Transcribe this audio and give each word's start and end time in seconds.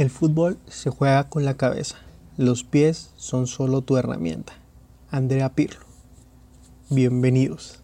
El 0.00 0.08
fútbol 0.08 0.56
se 0.66 0.88
juega 0.88 1.28
con 1.28 1.44
la 1.44 1.58
cabeza. 1.58 1.96
Los 2.38 2.64
pies 2.64 3.10
son 3.16 3.46
solo 3.46 3.82
tu 3.82 3.98
herramienta. 3.98 4.54
Andrea 5.10 5.50
Pirlo. 5.50 5.84
Bienvenidos. 6.88 7.82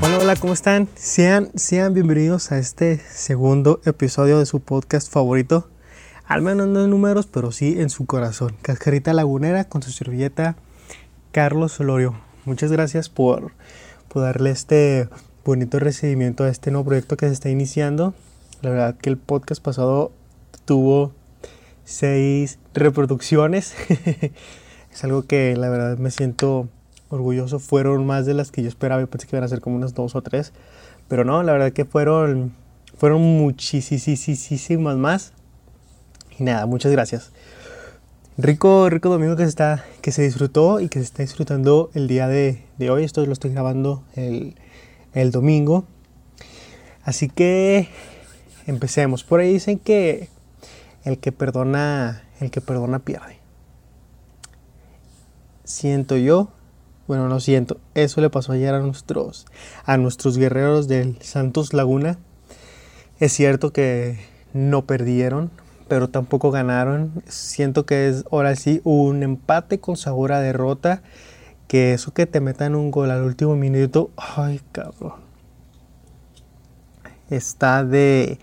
Hola, 0.00 0.18
hola, 0.18 0.36
¿cómo 0.36 0.54
están? 0.54 0.88
Sean, 0.94 1.50
sean 1.54 1.92
bienvenidos 1.92 2.52
a 2.52 2.58
este 2.58 2.96
segundo 3.10 3.82
episodio 3.84 4.38
de 4.38 4.46
su 4.46 4.60
podcast 4.60 5.12
favorito. 5.12 5.68
Al 6.24 6.40
menos 6.40 6.68
no 6.68 6.84
en 6.84 6.88
números, 6.88 7.26
pero 7.26 7.52
sí 7.52 7.78
en 7.82 7.90
su 7.90 8.06
corazón. 8.06 8.56
Cascarita 8.62 9.12
Lagunera 9.12 9.64
con 9.64 9.82
su 9.82 9.90
servilleta 9.90 10.56
Carlos 11.32 11.72
Solorio. 11.72 12.18
Muchas 12.46 12.72
gracias 12.72 13.10
por, 13.10 13.52
por 14.08 14.22
darle 14.22 14.52
este 14.52 15.10
bonito 15.50 15.80
recibimiento 15.80 16.44
a 16.44 16.48
este 16.48 16.70
nuevo 16.70 16.84
proyecto 16.84 17.16
que 17.16 17.26
se 17.26 17.32
está 17.32 17.50
iniciando. 17.50 18.14
La 18.62 18.70
verdad 18.70 18.94
que 18.94 19.10
el 19.10 19.16
podcast 19.16 19.60
pasado 19.60 20.12
tuvo 20.64 21.10
seis 21.82 22.60
reproducciones. 22.72 23.74
es 24.92 25.02
algo 25.04 25.24
que 25.24 25.56
la 25.56 25.68
verdad 25.68 25.98
me 25.98 26.12
siento 26.12 26.68
orgulloso. 27.08 27.58
Fueron 27.58 28.06
más 28.06 28.26
de 28.26 28.34
las 28.34 28.52
que 28.52 28.62
yo 28.62 28.68
esperaba. 28.68 29.00
Yo 29.00 29.10
pensé 29.10 29.26
que 29.26 29.34
iban 29.34 29.42
a 29.42 29.48
ser 29.48 29.60
como 29.60 29.74
unas 29.74 29.92
dos 29.92 30.14
o 30.14 30.22
tres. 30.22 30.52
Pero 31.08 31.24
no, 31.24 31.42
la 31.42 31.50
verdad 31.50 31.72
que 31.72 31.84
fueron, 31.84 32.54
fueron 32.96 33.20
muchísimas 33.20 34.96
más. 34.98 35.32
Y 36.38 36.44
nada, 36.44 36.64
muchas 36.66 36.92
gracias. 36.92 37.32
Rico, 38.38 38.88
rico 38.88 39.08
domingo 39.08 39.34
que 39.34 39.42
se, 39.42 39.48
está, 39.48 39.84
que 40.00 40.12
se 40.12 40.22
disfrutó 40.22 40.78
y 40.78 40.88
que 40.88 41.00
se 41.00 41.06
está 41.06 41.24
disfrutando 41.24 41.90
el 41.94 42.06
día 42.06 42.28
de, 42.28 42.62
de 42.78 42.90
hoy. 42.90 43.02
Esto 43.02 43.26
lo 43.26 43.32
estoy 43.32 43.50
grabando 43.50 44.04
el, 44.14 44.54
el 45.14 45.30
domingo. 45.30 45.84
Así 47.02 47.28
que 47.28 47.88
empecemos. 48.66 49.24
Por 49.24 49.40
ahí 49.40 49.52
dicen 49.52 49.78
que 49.78 50.28
el 51.04 51.18
que 51.18 51.32
perdona, 51.32 52.22
el 52.40 52.50
que 52.50 52.60
perdona 52.60 52.98
pierde. 53.00 53.38
Siento 55.64 56.16
yo, 56.16 56.50
bueno, 57.06 57.28
no 57.28 57.40
siento, 57.40 57.78
eso 57.94 58.20
le 58.20 58.30
pasó 58.30 58.52
ayer 58.52 58.74
a 58.74 58.80
nuestros 58.80 59.46
a 59.84 59.96
nuestros 59.96 60.36
guerreros 60.36 60.88
del 60.88 61.20
Santos 61.22 61.72
Laguna. 61.72 62.18
Es 63.18 63.32
cierto 63.32 63.72
que 63.72 64.18
no 64.52 64.86
perdieron, 64.86 65.50
pero 65.88 66.08
tampoco 66.08 66.50
ganaron. 66.50 67.22
Siento 67.26 67.86
que 67.86 68.08
es 68.08 68.24
ahora 68.30 68.54
sí 68.56 68.80
un 68.84 69.22
empate 69.22 69.80
con 69.80 69.96
sabor 69.96 70.32
a 70.32 70.40
derrota 70.40 71.02
que 71.70 71.92
eso 71.92 72.12
que 72.12 72.26
te 72.26 72.40
metan 72.40 72.74
un 72.74 72.90
gol 72.90 73.12
al 73.12 73.22
último 73.22 73.54
minuto, 73.54 74.10
ay 74.16 74.60
cabrón. 74.72 75.20
Está 77.30 77.84
de 77.84 78.40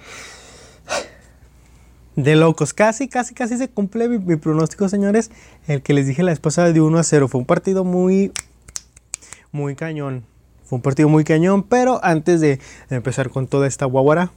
de 2.16 2.38
locos. 2.38 2.74
Casi, 2.74 3.10
casi, 3.10 3.36
casi 3.36 3.58
se 3.58 3.68
cumple 3.68 4.08
mi, 4.08 4.38
pronóstico, 4.38 4.88
señores. 4.88 5.30
El 5.68 5.82
que 5.82 5.94
les 5.94 6.08
dije 6.08 6.24
la 6.24 6.32
esposa 6.32 6.72
de 6.72 6.80
1 6.80 6.98
a 6.98 7.04
0. 7.04 7.28
Fue 7.28 7.42
un 7.42 7.46
partido 7.46 7.84
muy, 7.84 8.32
muy 9.52 9.76
cañón. 9.76 10.24
Fue 10.64 10.78
un 10.78 10.82
partido 10.82 11.10
muy 11.10 11.26
cañón. 11.26 11.64
Pero 11.64 12.00
antes 12.06 12.40
de, 12.40 12.62
empezar 12.90 13.30
con 13.30 13.48
toda 13.48 13.68
esta 13.68 13.86
guaguara, 13.86 14.32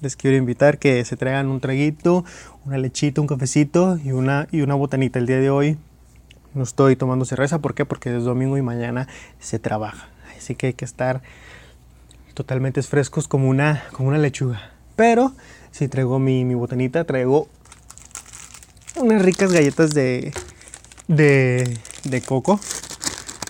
les 0.00 0.16
quiero 0.16 0.38
invitar 0.38 0.78
que 0.78 1.04
se 1.04 1.18
traigan 1.18 1.48
un 1.48 1.60
traguito, 1.60 2.24
una 2.64 2.78
lechita, 2.78 3.20
un 3.20 3.26
cafecito 3.26 3.98
y 4.02 4.12
una, 4.12 4.48
y 4.50 4.62
una 4.62 4.76
botanita 4.76 5.18
el 5.18 5.26
día 5.26 5.40
de 5.40 5.50
hoy. 5.50 5.76
No 6.52 6.64
estoy 6.64 6.96
tomando 6.96 7.24
cerveza, 7.24 7.60
¿por 7.60 7.74
qué? 7.74 7.84
Porque 7.84 8.16
es 8.16 8.24
domingo 8.24 8.56
y 8.58 8.62
mañana 8.62 9.06
se 9.38 9.60
trabaja. 9.60 10.08
Así 10.36 10.56
que 10.56 10.68
hay 10.68 10.72
que 10.72 10.84
estar 10.84 11.22
totalmente 12.34 12.82
frescos 12.82 13.28
como 13.28 13.48
una, 13.48 13.84
como 13.92 14.08
una 14.08 14.18
lechuga. 14.18 14.72
Pero 14.96 15.32
si 15.70 15.86
traigo 15.86 16.18
mi, 16.18 16.42
botanita, 16.54 17.04
traigo 17.04 17.48
unas 18.96 19.22
ricas 19.22 19.52
galletas 19.52 19.90
de, 19.90 20.32
de, 21.06 22.22
coco. 22.26 22.58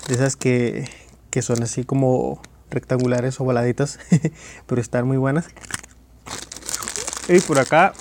De 0.06 0.14
esas 0.14 0.36
que, 0.36 0.86
que 1.30 1.40
son 1.40 1.62
así 1.62 1.84
como 1.84 2.42
rectangulares 2.68 3.40
o 3.40 3.44
voladitas, 3.44 3.98
pero 4.66 4.80
están 4.80 5.06
muy 5.06 5.16
buenas. 5.16 5.48
Y 7.28 7.40
por 7.40 7.58
acá, 7.58 7.94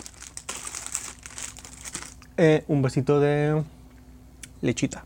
eh, 2.35 2.65
un 2.67 2.81
vasito 2.81 3.19
de 3.19 3.63
lechita. 4.61 5.05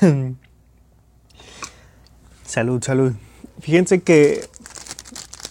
salud, 2.44 2.82
salud. 2.82 3.12
Fíjense 3.60 4.02
que 4.02 4.48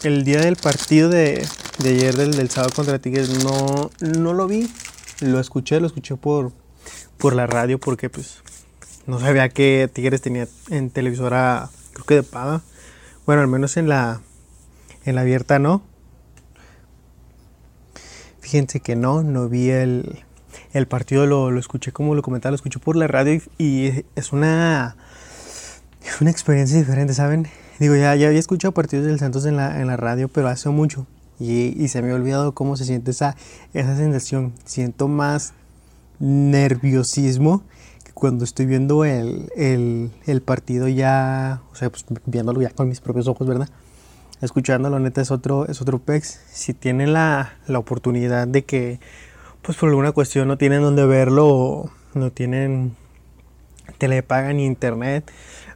el 0.03 0.23
día 0.23 0.41
del 0.41 0.55
partido 0.55 1.09
de, 1.09 1.47
ayer 1.79 2.15
del, 2.15 2.49
sábado 2.49 2.73
contra 2.75 2.99
Tigres 2.99 3.43
no, 3.43 3.89
no 3.99 4.33
lo 4.33 4.47
vi. 4.47 4.69
Lo 5.21 5.39
escuché, 5.39 5.79
lo 5.79 5.87
escuché 5.87 6.15
por, 6.15 6.51
por 7.17 7.33
la 7.35 7.47
radio 7.47 7.79
porque 7.79 8.09
pues 8.09 8.41
no 9.05 9.19
sabía 9.19 9.49
que 9.49 9.89
Tigres 9.91 10.21
tenía 10.21 10.47
en 10.69 10.89
televisora, 10.89 11.69
creo 11.93 12.05
que 12.05 12.15
de 12.15 12.23
paga. 12.23 12.61
Bueno, 13.25 13.41
al 13.41 13.47
menos 13.47 13.77
en 13.77 13.87
la, 13.87 14.21
en 15.05 15.15
la 15.15 15.21
abierta 15.21 15.59
no. 15.59 15.81
Fíjense 18.41 18.81
que 18.81 18.95
no, 18.95 19.23
no 19.23 19.47
vi 19.49 19.69
el, 19.69 20.25
el 20.73 20.87
partido 20.87 21.25
lo, 21.25 21.51
lo, 21.51 21.59
escuché 21.59 21.91
como 21.91 22.15
lo 22.15 22.21
comentaba, 22.21 22.51
lo 22.51 22.55
escuché 22.55 22.79
por 22.79 22.95
la 22.95 23.07
radio 23.07 23.41
y, 23.57 24.05
es 24.15 24.33
una 24.33 24.95
una 26.19 26.31
experiencia 26.31 26.77
diferente, 26.77 27.13
¿saben? 27.13 27.47
Digo, 27.79 27.95
ya, 27.95 28.15
ya 28.15 28.27
había 28.27 28.39
escuchado 28.39 28.73
partidos 28.73 29.05
del 29.05 29.19
Santos 29.19 29.45
en 29.45 29.55
la, 29.55 29.79
en 29.79 29.87
la 29.87 29.97
radio, 29.97 30.27
pero 30.27 30.47
hace 30.47 30.69
mucho 30.69 31.07
y, 31.39 31.81
y, 31.81 31.87
se 31.87 32.01
me 32.01 32.11
ha 32.11 32.15
olvidado 32.15 32.53
cómo 32.53 32.77
se 32.77 32.85
siente 32.85 33.11
esa, 33.11 33.35
esa 33.73 33.95
sensación. 33.95 34.53
Siento 34.65 35.07
más 35.07 35.53
nerviosismo 36.19 37.63
que 38.03 38.11
cuando 38.13 38.43
estoy 38.43 38.65
viendo 38.65 39.03
el, 39.05 39.49
el, 39.55 40.11
el 40.25 40.41
partido 40.41 40.87
ya, 40.87 41.61
o 41.71 41.75
sea, 41.75 41.89
pues 41.89 42.05
viéndolo 42.25 42.61
ya 42.61 42.69
con 42.69 42.87
mis 42.87 43.01
propios 43.01 43.27
ojos, 43.27 43.47
¿verdad? 43.47 43.69
Escuchándolo, 44.41 44.99
neta, 44.99 45.21
es 45.21 45.31
otro, 45.31 45.67
es 45.67 45.81
otro 45.81 45.99
pex. 45.99 46.39
Si 46.51 46.73
tienen 46.73 47.13
la, 47.13 47.53
la 47.67 47.79
oportunidad 47.79 48.47
de 48.47 48.65
que 48.65 48.99
pues 49.63 49.77
por 49.77 49.89
alguna 49.89 50.11
cuestión 50.11 50.47
no 50.49 50.57
tienen 50.57 50.81
donde 50.81 51.05
verlo, 51.05 51.89
no 52.13 52.31
tienen 52.31 52.95
telepaga 53.97 54.51
ni 54.53 54.65
internet, 54.65 55.31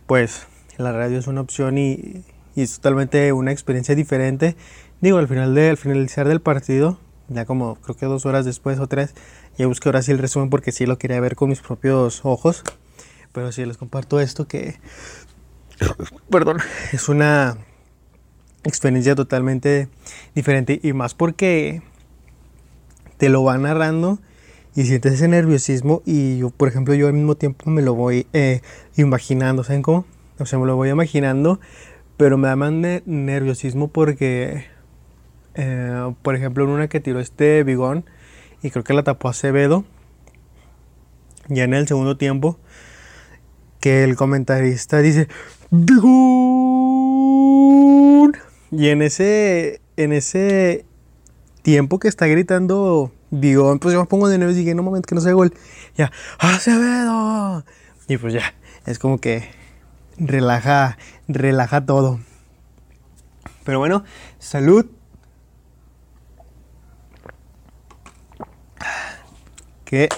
pues 0.06 0.46
la 0.78 0.92
radio 0.92 1.18
es 1.18 1.28
una 1.28 1.42
opción 1.42 1.78
y, 1.78 2.24
es 2.56 2.76
totalmente 2.78 3.32
una 3.34 3.52
experiencia 3.52 3.96
diferente. 3.96 4.56
Digo, 5.00 5.20
al 5.20 5.28
final 5.28 5.54
de, 5.54 5.70
al 5.70 5.78
finalizar 5.78 6.28
del 6.28 6.42
partido, 6.42 7.00
ya 7.30 7.46
como 7.46 7.76
creo 7.76 7.96
que 7.96 8.08
dos 8.08 8.26
horas 8.26 8.46
después 8.46 8.80
o 8.80 8.88
tres, 8.88 9.14
ya 9.58 9.68
busqué 9.68 9.90
ahora 9.90 10.02
sí 10.02 10.12
el 10.12 10.18
resumen 10.18 10.50
porque 10.50 10.72
sí 10.72 10.86
lo 10.86 10.98
quería 10.98 11.20
ver 11.20 11.36
con 11.36 11.50
mis 11.50 11.62
propios 11.62 12.22
ojos. 12.26 12.64
Pero 13.32 13.52
sí 13.52 13.64
les 13.64 13.78
comparto 13.78 14.20
esto 14.20 14.48
que, 14.48 14.80
perdón, 16.32 16.58
es 16.94 17.10
una 17.10 17.58
experiencia 18.64 19.14
totalmente 19.14 19.88
diferente 20.34 20.80
y 20.82 20.94
más 20.94 21.14
porque 21.14 21.84
te 23.18 23.30
lo 23.30 23.44
va 23.44 23.58
narrando 23.58 24.20
y 24.76 24.86
sientes 24.86 25.14
ese 25.14 25.28
nerviosismo 25.28 26.04
y 26.06 26.38
yo, 26.38 26.52
por 26.52 26.68
ejemplo, 26.68 26.94
yo 26.94 27.08
al 27.08 27.14
mismo 27.14 27.36
tiempo 27.36 27.70
me 27.72 27.82
lo 27.82 27.96
voy 27.96 28.28
eh, 28.34 28.62
imaginando, 28.96 29.64
¿saben 29.64 29.82
cómo? 29.82 30.06
O 30.40 30.46
sea, 30.46 30.60
me 30.60 30.68
lo 30.68 30.76
voy 30.76 30.90
imaginando, 30.90 31.60
pero 32.16 32.38
me 32.38 32.48
da 32.48 32.56
más 32.56 32.72
nerviosismo 32.72 33.88
porque, 33.88 34.66
eh, 35.56 36.14
por 36.22 36.36
ejemplo, 36.36 36.64
en 36.64 36.70
una 36.70 36.88
que 36.90 37.00
tiró 37.00 37.20
este 37.20 37.64
bigón 37.64 38.06
y 38.62 38.70
creo 38.70 38.84
que 38.84 38.94
la 38.94 39.04
tapó 39.04 39.30
Acevedo, 39.30 39.84
ya 41.48 41.64
en 41.64 41.74
el 41.74 41.88
segundo 41.88 42.18
tiempo, 42.18 42.60
que 43.80 44.04
el 44.04 44.16
comentarista 44.16 45.00
dice, 45.00 45.28
¡Bigón! 45.72 46.28
Y 48.70 48.90
en 48.90 49.02
ese, 49.02 49.82
en 49.96 50.14
ese 50.14 50.86
tiempo 51.64 51.98
que 52.00 52.10
está 52.10 52.28
gritando 52.28 53.12
Bigón, 53.30 53.80
pues 53.80 53.94
yo 53.94 54.00
me 54.00 54.06
pongo 54.08 54.30
de 54.30 54.38
nuevo 54.38 54.54
y 54.54 54.56
dije, 54.56 54.74
no 54.74 54.84
mames, 54.84 55.02
que 55.02 55.16
no 55.16 55.22
se 55.22 55.34
gol. 55.34 55.54
Ya, 55.96 56.12
Acevedo. 56.40 57.64
Y 58.08 58.18
pues 58.18 58.34
ya, 58.34 58.54
es 58.86 59.00
como 59.00 59.18
que 59.20 59.50
relaja, 60.18 60.98
relaja 61.28 61.86
todo. 61.86 62.20
Pero 63.64 63.80
bueno, 63.80 64.04
salud. 64.40 64.86
Qué 69.84 70.10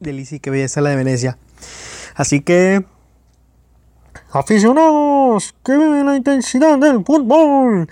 delicia 0.00 0.36
y 0.36 0.40
qué 0.40 0.50
belleza 0.50 0.80
la 0.80 0.90
de 0.90 0.96
Venecia. 0.96 1.38
Así 2.14 2.40
que, 2.40 2.84
aficionados, 4.30 5.54
que 5.64 5.72
viven 5.76 6.06
la 6.06 6.16
intensidad 6.16 6.78
del 6.78 7.04
fútbol. 7.04 7.88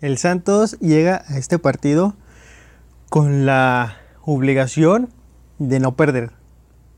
El 0.00 0.18
Santos 0.18 0.78
llega 0.78 1.24
a 1.26 1.38
este 1.38 1.58
partido 1.58 2.14
con 3.10 3.46
la 3.46 3.96
obligación 4.22 5.08
de 5.58 5.80
no 5.80 5.96
perder. 5.96 6.30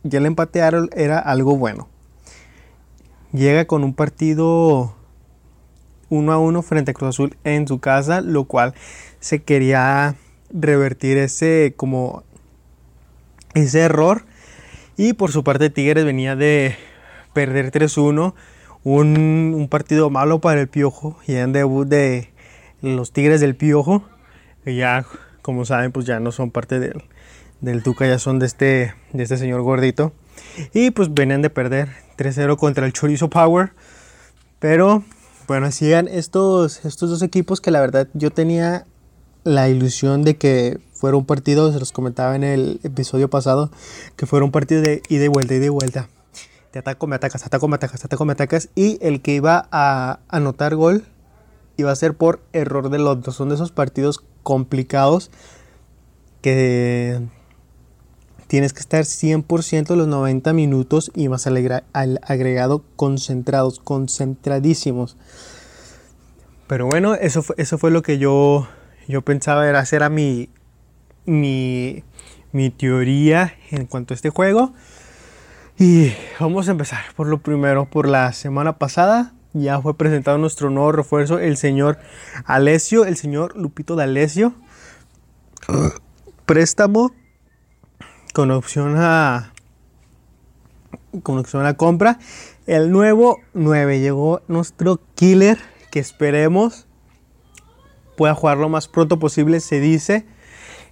Ya 0.02 0.18
el 0.18 0.26
empate 0.26 0.58
era 0.58 1.18
algo 1.18 1.56
bueno. 1.56 1.88
Llega 3.32 3.64
con 3.64 3.84
un 3.84 3.94
partido 3.94 4.94
1 6.10 6.32
a 6.32 6.38
1 6.38 6.62
frente 6.62 6.90
a 6.90 6.94
Cruz 6.94 7.08
Azul 7.08 7.38
en 7.44 7.66
su 7.66 7.78
casa, 7.78 8.20
lo 8.20 8.44
cual 8.44 8.74
se 9.20 9.42
quería 9.42 10.16
revertir 10.50 11.18
ese 11.18 11.74
como 11.76 12.22
ese 13.54 13.80
error. 13.80 14.24
Y 14.96 15.12
por 15.12 15.30
su 15.30 15.44
parte 15.44 15.70
Tigres 15.70 16.04
venía 16.04 16.36
de 16.36 16.76
perder 17.32 17.70
3-1, 17.70 18.34
un, 18.82 19.54
un, 19.54 19.68
partido 19.68 20.10
malo 20.10 20.40
para 20.40 20.60
el 20.60 20.68
Piojo 20.68 21.18
y 21.26 21.34
en 21.34 21.52
debut 21.52 21.86
de 21.86 22.30
los 22.82 23.12
Tigres 23.12 23.40
del 23.40 23.54
Piojo, 23.54 24.04
que 24.64 24.74
ya 24.74 25.04
como 25.42 25.64
saben 25.64 25.92
pues 25.92 26.04
ya 26.04 26.20
no 26.20 26.32
son 26.32 26.50
parte 26.50 26.80
del, 26.80 27.04
del 27.60 27.82
Tuca, 27.82 28.06
ya 28.06 28.18
son 28.18 28.38
de 28.38 28.46
este, 28.46 28.94
de 29.12 29.22
este 29.22 29.36
señor 29.36 29.62
gordito. 29.62 30.12
Y 30.72 30.90
pues 30.90 31.12
venían 31.14 31.42
de 31.42 31.50
perder 31.50 31.88
3-0 32.16 32.56
contra 32.56 32.86
el 32.86 32.92
Chorizo 32.92 33.30
Power. 33.30 33.72
Pero 34.58 35.04
bueno, 35.46 35.70
sigan 35.70 36.08
estos, 36.08 36.84
estos 36.84 37.10
dos 37.10 37.22
equipos 37.22 37.60
que 37.60 37.70
la 37.70 37.80
verdad 37.80 38.08
yo 38.14 38.30
tenía 38.30 38.84
la 39.44 39.68
ilusión 39.68 40.22
de 40.24 40.36
que 40.36 40.78
fuera 40.92 41.16
un 41.16 41.24
partido, 41.24 41.72
se 41.72 41.78
los 41.78 41.92
comentaba 41.92 42.34
en 42.36 42.44
el 42.44 42.80
episodio 42.82 43.30
pasado, 43.30 43.70
que 44.16 44.26
fuera 44.26 44.44
un 44.44 44.50
partido 44.50 44.82
de 44.82 45.02
ida 45.08 45.24
y 45.24 45.28
vuelta, 45.28 45.54
ida 45.54 45.66
y 45.66 45.70
vuelta. 45.70 46.08
Te 46.70 46.78
ataco, 46.78 47.06
me 47.06 47.16
atacas, 47.16 47.46
ataco, 47.46 47.68
me 47.68 47.76
atacas, 47.76 48.04
ataco, 48.04 48.24
me 48.24 48.32
atacas. 48.32 48.68
Y 48.74 48.98
el 49.00 49.22
que 49.22 49.34
iba 49.34 49.68
a 49.72 50.20
anotar 50.28 50.74
gol 50.74 51.04
iba 51.76 51.90
a 51.90 51.96
ser 51.96 52.14
por 52.14 52.40
error 52.52 52.90
del 52.90 53.06
otro. 53.06 53.32
Son 53.32 53.48
de 53.48 53.54
esos 53.54 53.72
partidos 53.72 54.22
complicados 54.42 55.30
que 56.42 57.20
tienes 58.48 58.72
que 58.72 58.80
estar 58.80 59.04
100% 59.04 59.94
los 59.94 60.08
90 60.08 60.52
minutos 60.52 61.12
y 61.14 61.28
más 61.28 61.46
al 61.46 62.20
agregado 62.22 62.82
concentrados, 62.96 63.78
concentradísimos. 63.78 65.16
Pero 66.66 66.86
bueno, 66.86 67.14
eso 67.14 67.42
fue, 67.42 67.54
eso 67.58 67.78
fue 67.78 67.90
lo 67.90 68.02
que 68.02 68.18
yo, 68.18 68.68
yo 69.08 69.22
pensaba, 69.22 69.68
era 69.68 69.80
hacer 69.80 70.02
a 70.02 70.08
mi, 70.08 70.50
mi, 71.26 72.04
mi 72.52 72.70
teoría 72.70 73.54
en 73.70 73.86
cuanto 73.86 74.14
a 74.14 74.16
este 74.16 74.30
juego. 74.30 74.72
Y 75.78 76.12
vamos 76.38 76.68
a 76.68 76.72
empezar 76.72 77.00
por 77.16 77.26
lo 77.26 77.38
primero, 77.38 77.88
por 77.88 78.08
la 78.08 78.32
semana 78.32 78.78
pasada 78.78 79.32
ya 79.52 79.80
fue 79.80 79.96
presentado 79.96 80.38
nuestro 80.38 80.70
nuevo 80.70 80.92
refuerzo, 80.92 81.38
el 81.38 81.56
señor 81.56 81.98
Alessio, 82.44 83.04
el 83.04 83.16
señor 83.16 83.56
Lupito 83.56 83.96
de 83.96 84.04
Alessio. 84.04 84.54
Préstamo 86.46 87.12
con 88.34 88.50
opción 88.50 88.94
a 88.98 89.52
con 91.22 91.38
opción 91.38 91.64
a 91.66 91.74
compra. 91.74 92.18
El 92.66 92.90
nuevo 92.90 93.40
9 93.54 94.00
llegó 94.00 94.42
nuestro 94.48 95.00
killer 95.14 95.58
que 95.90 96.00
esperemos 96.00 96.86
pueda 98.18 98.34
jugar 98.34 98.58
lo 98.58 98.68
más 98.68 98.88
pronto 98.88 99.18
posible. 99.18 99.60
Se 99.60 99.80
dice 99.80 100.26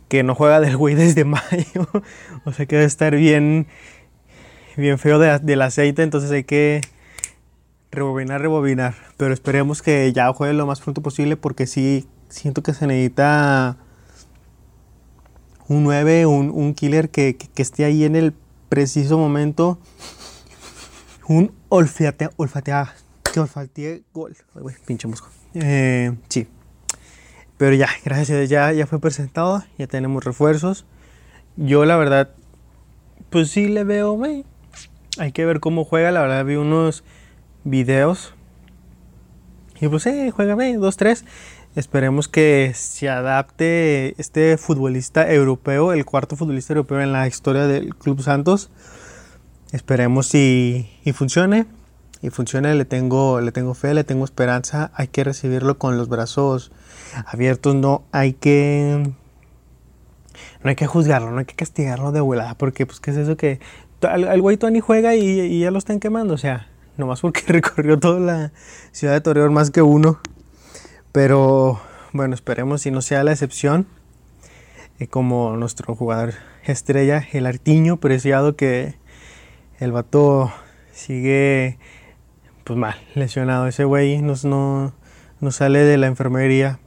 que 0.08 0.23
no 0.23 0.34
juega 0.34 0.61
del 0.61 0.76
güey 0.78 0.94
desde 0.94 1.25
mayo. 1.26 1.88
o 2.44 2.52
sea 2.52 2.64
que 2.64 2.76
debe 2.76 2.87
estar 2.87 3.14
bien, 3.14 3.67
bien 4.76 4.99
feo 4.99 5.19
del 5.19 5.62
aceite. 5.62 6.02
Entonces 6.02 6.31
hay 6.31 6.44
que 6.44 6.81
rebobinar, 7.90 8.40
rebobinar. 8.40 8.94
Pero 9.17 9.34
esperemos 9.34 9.82
que 9.82 10.12
ya 10.12 10.32
juegue 10.32 10.55
lo 10.55 10.67
más 10.67 10.81
pronto 10.81 11.02
posible 11.02 11.37
porque 11.37 11.67
sí 11.67 12.06
siento 12.28 12.62
que 12.62 12.73
se 12.73 12.87
necesita 12.87 13.76
un 15.69 15.82
9, 15.82 16.26
un, 16.26 16.75
killer 16.75 17.11
que, 17.11 17.37
esté 17.56 17.84
ahí 17.84 18.05
en 18.05 18.14
el 18.14 18.32
preciso 18.69 19.19
momento. 19.19 19.81
Un 21.26 21.52
olfatea, 21.70 22.31
olfatea, 22.37 22.94
que 23.32 23.40
olfatee 23.40 24.05
gol. 24.14 24.37
pinche 24.87 25.08
mosco. 25.08 25.29
Eh, 25.55 26.14
sí. 26.29 26.46
Pero 27.58 27.75
ya, 27.75 27.88
gracias 28.05 28.49
ya, 28.49 28.73
ya 28.73 28.87
fue 28.87 29.00
presentado, 29.00 29.64
ya 29.79 29.87
tenemos 29.87 30.25
refuerzos. 30.25 30.85
Yo 31.56 31.85
la 31.85 31.97
verdad, 31.97 32.31
pues 33.31 33.50
sí 33.50 33.69
le 33.69 33.85
veo, 33.85 34.19
hay 35.19 35.32
que 35.32 35.44
ver 35.47 35.61
cómo 35.61 35.85
juega. 35.85 36.11
La 36.11 36.20
verdad 36.20 36.44
vi 36.44 36.56
unos 36.56 37.05
videos. 37.64 38.35
Y 39.81 39.88
pues, 39.88 40.06
eh, 40.06 40.31
juégame, 40.31 40.79
2-3. 40.79 41.25
Esperemos 41.75 42.29
que 42.29 42.73
se 42.75 43.11
adapte 43.11 44.14
este 44.19 44.56
futbolista 44.56 45.31
europeo, 45.31 45.93
el 45.93 46.06
cuarto 46.06 46.35
futbolista 46.35 46.73
europeo 46.73 47.03
en 47.03 47.12
la 47.12 47.26
historia 47.26 47.67
del 47.67 47.94
Club 47.94 48.23
Santos. 48.23 48.70
Esperemos 49.73 50.35
y, 50.35 50.88
y 51.05 51.12
funcione. 51.12 51.67
Y 52.23 52.31
funcione, 52.31 52.75
le 52.75 52.87
tengo, 52.87 53.43
le 53.43 53.53
tengo 53.53 53.75
fe, 53.75 53.93
le 53.93 54.05
tengo 54.05 54.25
esperanza. 54.25 54.91
Hay 54.94 55.08
que 55.08 55.23
recibirlo 55.23 55.76
con 55.76 55.99
los 55.99 56.08
brazos 56.08 56.73
abiertos. 57.26 57.75
No 57.75 58.05
hay 58.12 58.32
que. 58.32 59.12
No 60.62 60.70
hay 60.70 60.76
que 60.76 60.87
juzgarlo, 60.87 61.31
no 61.31 61.38
hay 61.38 61.44
que 61.44 61.55
castigarlo 61.55 62.12
de 62.12 62.20
volada. 62.20 62.56
Porque, 62.56 62.87
pues, 62.87 63.00
¿qué 63.00 63.11
es 63.11 63.17
eso 63.17 63.37
que. 63.37 63.61
Al, 64.03 64.41
güey 64.43 64.56
Tony 64.56 64.81
juega 64.81 65.14
y, 65.14 65.61
ya 65.61 65.70
lo 65.70 65.79
están 65.79 66.00
quemando. 66.00 66.35
O 66.35 66.38
sea, 66.38 66.69
nomás 66.97 67.20
porque 67.20 67.43
recorrió 67.47 67.99
toda 67.99 68.20
la 68.20 68.53
ciudad 68.93 69.14
de 69.14 69.20
Torreón 69.20 69.53
más 69.55 69.70
que 69.70 69.82
uno. 69.82 70.20
Pero 71.12 71.81
bueno, 72.12 72.35
esperemos 72.35 72.82
si 72.82 72.91
no 72.91 73.03
sea 73.03 73.25
la 73.25 73.32
excepción. 73.32 73.87
Y 74.99 75.06
como 75.06 75.56
nuestro 75.56 75.94
jugador 75.94 76.35
estrella, 76.64 77.26
el 77.32 77.47
Artiño, 77.47 77.99
preciado 77.99 78.56
que 78.56 78.97
el 79.79 79.93
vato 79.93 80.50
sigue 80.93 81.79
pues 82.64 82.79
mal, 82.79 82.97
lesionado. 83.14 83.69
Ese 83.69 83.85
güey 83.85 84.20
no, 84.20 84.93
no 85.41 85.50
sale 85.50 85.81
de 85.81 85.99
la 85.99 86.08
enfermería. 86.08 86.81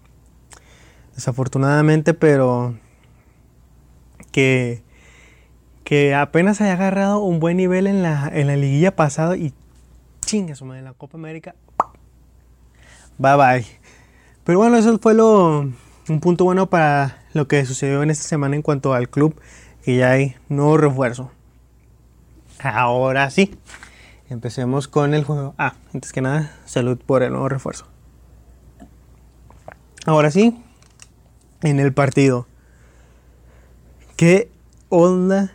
Desafortunadamente, 1.19 2.13
pero 2.13 2.77
que, 4.31 4.81
que 5.83 6.16
apenas 6.16 6.62
haya 6.62 6.71
agarrado 6.71 7.19
un 7.19 7.42
buen 7.42 7.57
nivel 7.57 7.88
en 7.88 8.01
la, 8.01 8.31
en 8.33 8.48
la 8.48 8.56
liguilla 8.56 8.95
pasada 8.95 9.36
y 9.36 9.54
chinga 10.21 10.56
su 10.56 10.63
madre, 10.63 10.81
la 10.81 10.94
Copa 10.94 11.18
América. 11.18 11.56
Bye 13.18 13.35
bye. 13.35 13.66
Pero 14.45 14.59
bueno, 14.59 14.78
eso 14.78 14.97
fue 14.99 15.14
lo, 15.14 15.59
un 16.07 16.19
punto 16.21 16.45
bueno 16.45 16.69
para 16.69 17.18
lo 17.33 17.49
que 17.49 17.66
sucedió 17.66 18.02
en 18.02 18.11
esta 18.11 18.23
semana 18.23 18.56
en 18.56 18.61
cuanto 18.61 18.94
al 18.94 19.09
club, 19.09 19.35
que 19.83 19.97
ya 19.97 20.11
hay 20.11 20.38
nuevo 20.47 20.78
refuerzo. 20.78 21.31
Ahora 22.64 23.30
sí, 23.30 23.59
empecemos 24.30 24.88
con 24.88 25.14
el 25.14 25.26
juego. 25.26 25.54
Ah, 25.57 25.73
antes 25.94 26.14
que 26.14 26.21
nada, 26.21 26.56
salud 26.64 26.97
por 26.97 27.23
el 27.23 27.31
nuevo 27.31 27.49
refuerzo. 27.49 27.88
Ahora 30.06 30.31
sí, 30.31 30.64
en 31.61 31.80
el 31.80 31.94
partido. 31.94 32.47
¿Qué 34.16 34.49
onda 34.89 35.51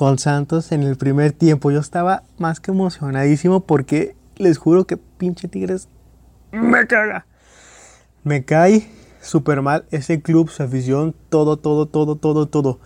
con 0.00 0.18
Santos 0.18 0.72
en 0.72 0.82
el 0.82 0.96
primer 0.96 1.32
tiempo. 1.32 1.70
Yo 1.70 1.78
estaba 1.78 2.22
más 2.38 2.58
que 2.58 2.70
emocionadísimo 2.70 3.60
porque 3.60 4.16
les 4.36 4.56
juro 4.56 4.86
que 4.86 4.96
pinche 4.96 5.46
Tigres 5.46 5.88
me 6.52 6.86
caga. 6.86 7.26
Me 8.24 8.42
cae 8.42 8.88
súper 9.20 9.60
mal 9.60 9.84
ese 9.90 10.22
club, 10.22 10.48
su 10.48 10.62
afición, 10.62 11.14
todo, 11.28 11.58
todo, 11.58 11.84
todo, 11.84 12.16
todo, 12.16 12.48
todo. 12.48 12.80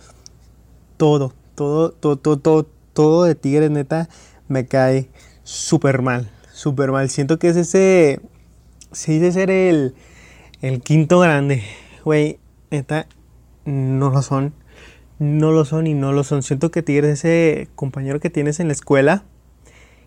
Todo, 0.97 1.33
todo, 1.55 1.91
todo, 1.91 2.17
todo, 2.17 2.37
todo, 2.37 2.67
todo 2.91 3.23
de 3.23 3.35
Tigres, 3.35 3.71
neta, 3.71 4.09
me 4.49 4.65
cae 4.65 5.09
súper 5.43 6.01
mal. 6.01 6.29
Súper 6.51 6.91
mal. 6.91 7.09
Siento 7.09 7.39
que 7.39 7.47
es 7.47 7.55
ese. 7.55 8.19
Se 8.91 9.13
dice 9.13 9.31
ser 9.31 9.49
el, 9.51 9.95
el 10.61 10.81
quinto 10.81 11.19
grande. 11.19 11.63
Güey, 12.05 12.39
neta, 12.71 13.07
no 13.65 14.09
lo 14.11 14.21
son 14.21 14.53
no 15.19 15.51
lo 15.51 15.65
son 15.65 15.87
y 15.87 15.93
no 15.93 16.11
lo 16.11 16.23
son. 16.23 16.43
Siento 16.43 16.71
que 16.71 16.83
tienes 16.83 17.11
ese 17.23 17.69
compañero 17.75 18.19
que 18.19 18.29
tienes 18.29 18.59
en 18.59 18.67
la 18.67 18.73
escuela 18.73 19.23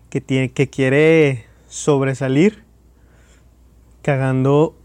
que, 0.09 0.21
tiene, 0.21 0.51
que 0.51 0.69
quiere 0.69 1.45
sobresalir 1.67 2.63
cagando 4.01 4.75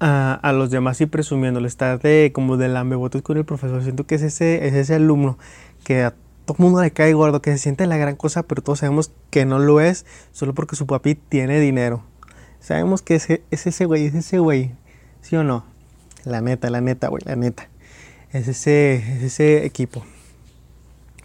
a, 0.00 0.52
los 0.54 0.70
demás 0.70 1.00
y 1.00 1.06
presumiéndole, 1.06 1.66
estar 1.66 2.00
de, 2.00 2.30
como 2.32 2.56
de 2.56 2.68
lambebotes 2.68 3.22
con 3.22 3.36
el 3.36 3.44
profesor. 3.44 3.82
Siento 3.82 4.06
que 4.06 4.16
es 4.16 4.22
ese, 4.22 4.66
es 4.66 4.74
ese 4.74 4.94
alumno 4.94 5.38
que 5.84 6.02
a 6.02 6.14
todo 6.44 6.56
mundo 6.58 6.80
le 6.80 6.92
cae 6.92 7.12
gordo, 7.12 7.42
que 7.42 7.50
se 7.52 7.58
siente 7.58 7.86
la 7.86 7.96
gran 7.96 8.16
cosa, 8.16 8.44
pero 8.44 8.62
todos 8.62 8.78
sabemos 8.78 9.12
que 9.30 9.44
no 9.44 9.58
lo 9.58 9.80
es 9.80 10.06
solo 10.32 10.54
porque 10.54 10.76
su 10.76 10.86
papi 10.86 11.14
tiene 11.16 11.60
dinero. 11.60 12.04
Sabemos 12.60 13.02
que 13.02 13.16
es 13.16 13.28
ese 13.50 13.84
güey, 13.84 14.06
es 14.06 14.14
ese 14.14 14.38
güey. 14.38 14.72
¿Sí 15.20 15.36
o 15.36 15.44
no? 15.44 15.64
La 16.24 16.40
neta, 16.40 16.70
la 16.70 16.80
neta, 16.80 17.08
güey, 17.08 17.22
la 17.24 17.36
neta 17.36 17.68
es 18.32 18.48
ese, 18.48 19.24
ese 19.24 19.64
equipo. 19.64 20.04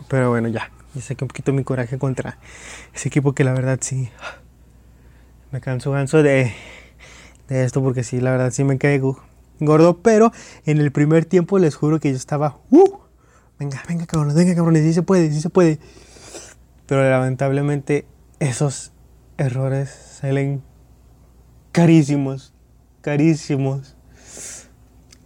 Pero 0.07 0.29
bueno, 0.29 0.47
ya. 0.47 0.71
Ya 0.93 1.01
saqué 1.01 1.23
un 1.23 1.27
poquito 1.27 1.53
mi 1.53 1.63
coraje 1.63 1.97
contra 1.97 2.37
ese 2.93 3.07
equipo 3.07 3.33
que 3.33 3.43
la 3.43 3.53
verdad 3.53 3.79
sí. 3.81 4.09
Me 5.51 5.59
canso 5.59 5.91
ganso 5.91 6.21
de, 6.21 6.53
de 7.47 7.63
esto 7.63 7.81
porque 7.81 8.03
sí, 8.03 8.21
la 8.21 8.31
verdad 8.31 8.51
sí 8.51 8.63
me 8.63 8.77
cae 8.77 9.01
gordo, 9.59 10.01
pero 10.01 10.31
en 10.65 10.79
el 10.79 10.91
primer 10.91 11.25
tiempo 11.25 11.57
les 11.57 11.75
juro 11.75 11.99
que 11.99 12.11
yo 12.11 12.15
estaba, 12.15 12.59
uh, 12.69 12.99
venga, 13.59 13.83
venga 13.87 14.05
cabrones, 14.05 14.35
venga 14.35 14.55
cabrones, 14.55 14.83
sí 14.83 14.93
se 14.93 15.03
puede, 15.03 15.31
sí 15.31 15.41
se 15.41 15.49
puede. 15.49 15.79
Pero 16.85 17.09
lamentablemente 17.09 18.05
esos 18.39 18.91
errores 19.37 19.89
salen 19.89 20.63
carísimos, 21.71 22.53
carísimos. 23.01 23.95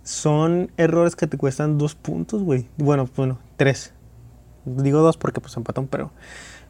Son 0.08 0.72
errores 0.78 1.18
que 1.18 1.28
te 1.28 1.38
cuestan 1.38 1.78
dos 1.78 1.94
puntos, 1.94 2.42
güey. 2.42 2.70
Bueno, 2.78 3.10
bueno, 3.14 3.40
tres. 3.58 3.92
Digo 4.64 5.02
dos 5.02 5.18
porque 5.18 5.42
pues 5.42 5.58
empatan, 5.58 5.88
pero 5.88 6.12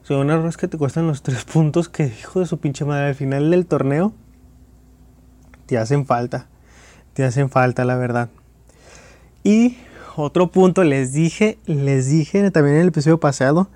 son 0.02 0.28
errores 0.28 0.56
que 0.56 0.66
te 0.66 0.76
cuestan 0.76 1.06
los 1.06 1.22
tres 1.22 1.44
puntos 1.52 1.88
que, 1.88 2.06
hijo 2.06 2.40
de 2.40 2.46
su 2.46 2.58
pinche 2.58 2.84
madre, 2.84 3.06
al 3.06 3.14
final 3.14 3.52
del 3.52 3.64
torneo 3.64 4.12
te 5.66 5.78
hacen 5.78 6.04
falta. 6.04 6.48
Te 7.12 7.22
hacen 7.22 7.48
falta, 7.48 7.84
la 7.84 7.94
verdad. 7.94 8.28
Y 9.44 9.76
otro 10.16 10.50
punto, 10.50 10.82
les 10.82 11.12
dije, 11.12 11.60
les 11.64 12.10
dije 12.10 12.50
también 12.50 12.74
en 12.74 12.82
el 12.82 12.88
episodio 12.88 13.20
pasado 13.20 13.68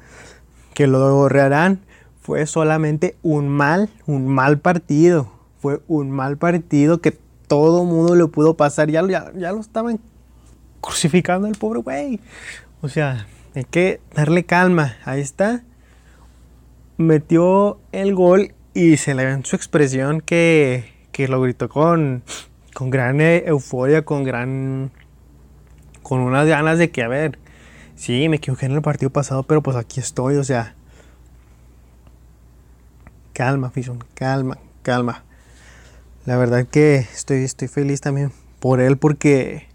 que 0.74 0.88
lo 0.88 1.14
borrarán. 1.14 1.78
Fue 2.20 2.46
solamente 2.46 3.16
un 3.22 3.46
mal, 3.46 3.90
un 4.06 4.26
mal 4.26 4.58
partido. 4.58 5.30
Fue 5.60 5.82
un 5.86 6.10
mal 6.10 6.36
partido 6.36 7.00
que 7.00 7.16
todo 7.52 7.84
mundo 7.84 8.14
le 8.14 8.26
pudo 8.28 8.56
pasar. 8.56 8.90
Ya, 8.90 9.06
ya, 9.06 9.30
ya 9.36 9.52
lo 9.52 9.60
estaban 9.60 10.00
crucificando 10.80 11.46
el 11.46 11.54
pobre 11.54 11.80
güey. 11.80 12.18
O 12.80 12.88
sea, 12.88 13.26
hay 13.54 13.64
que 13.64 14.00
darle 14.14 14.44
calma. 14.44 14.96
Ahí 15.04 15.20
está 15.20 15.62
metió 16.96 17.80
el 17.92 18.14
gol 18.14 18.54
y 18.74 18.96
se 18.96 19.14
le 19.14 19.26
ve 19.26 19.32
en 19.32 19.44
su 19.44 19.56
expresión 19.56 20.20
que, 20.20 20.84
lo 21.28 21.40
gritó 21.42 21.68
con, 21.68 22.22
con 22.74 22.90
gran 22.90 23.20
euforia, 23.20 24.04
con 24.04 24.24
gran. 24.24 24.90
con 26.02 26.20
unas 26.20 26.46
ganas 26.46 26.78
de 26.78 26.90
que, 26.90 27.02
a 27.02 27.08
ver, 27.08 27.38
sí, 27.94 28.28
me 28.28 28.36
equivoqué 28.36 28.66
en 28.66 28.72
el 28.72 28.82
partido 28.82 29.10
pasado, 29.10 29.42
pero 29.42 29.62
pues 29.62 29.76
aquí 29.76 30.00
estoy, 30.00 30.36
o 30.36 30.44
sea. 30.44 30.74
Calma, 33.32 33.70
Fison, 33.70 33.98
calma, 34.14 34.58
calma. 34.82 35.24
La 36.24 36.36
verdad 36.36 36.66
que 36.66 36.96
estoy, 36.96 37.44
estoy 37.44 37.68
feliz 37.68 38.00
también 38.00 38.32
por 38.60 38.80
él 38.80 38.96
porque, 38.96 39.66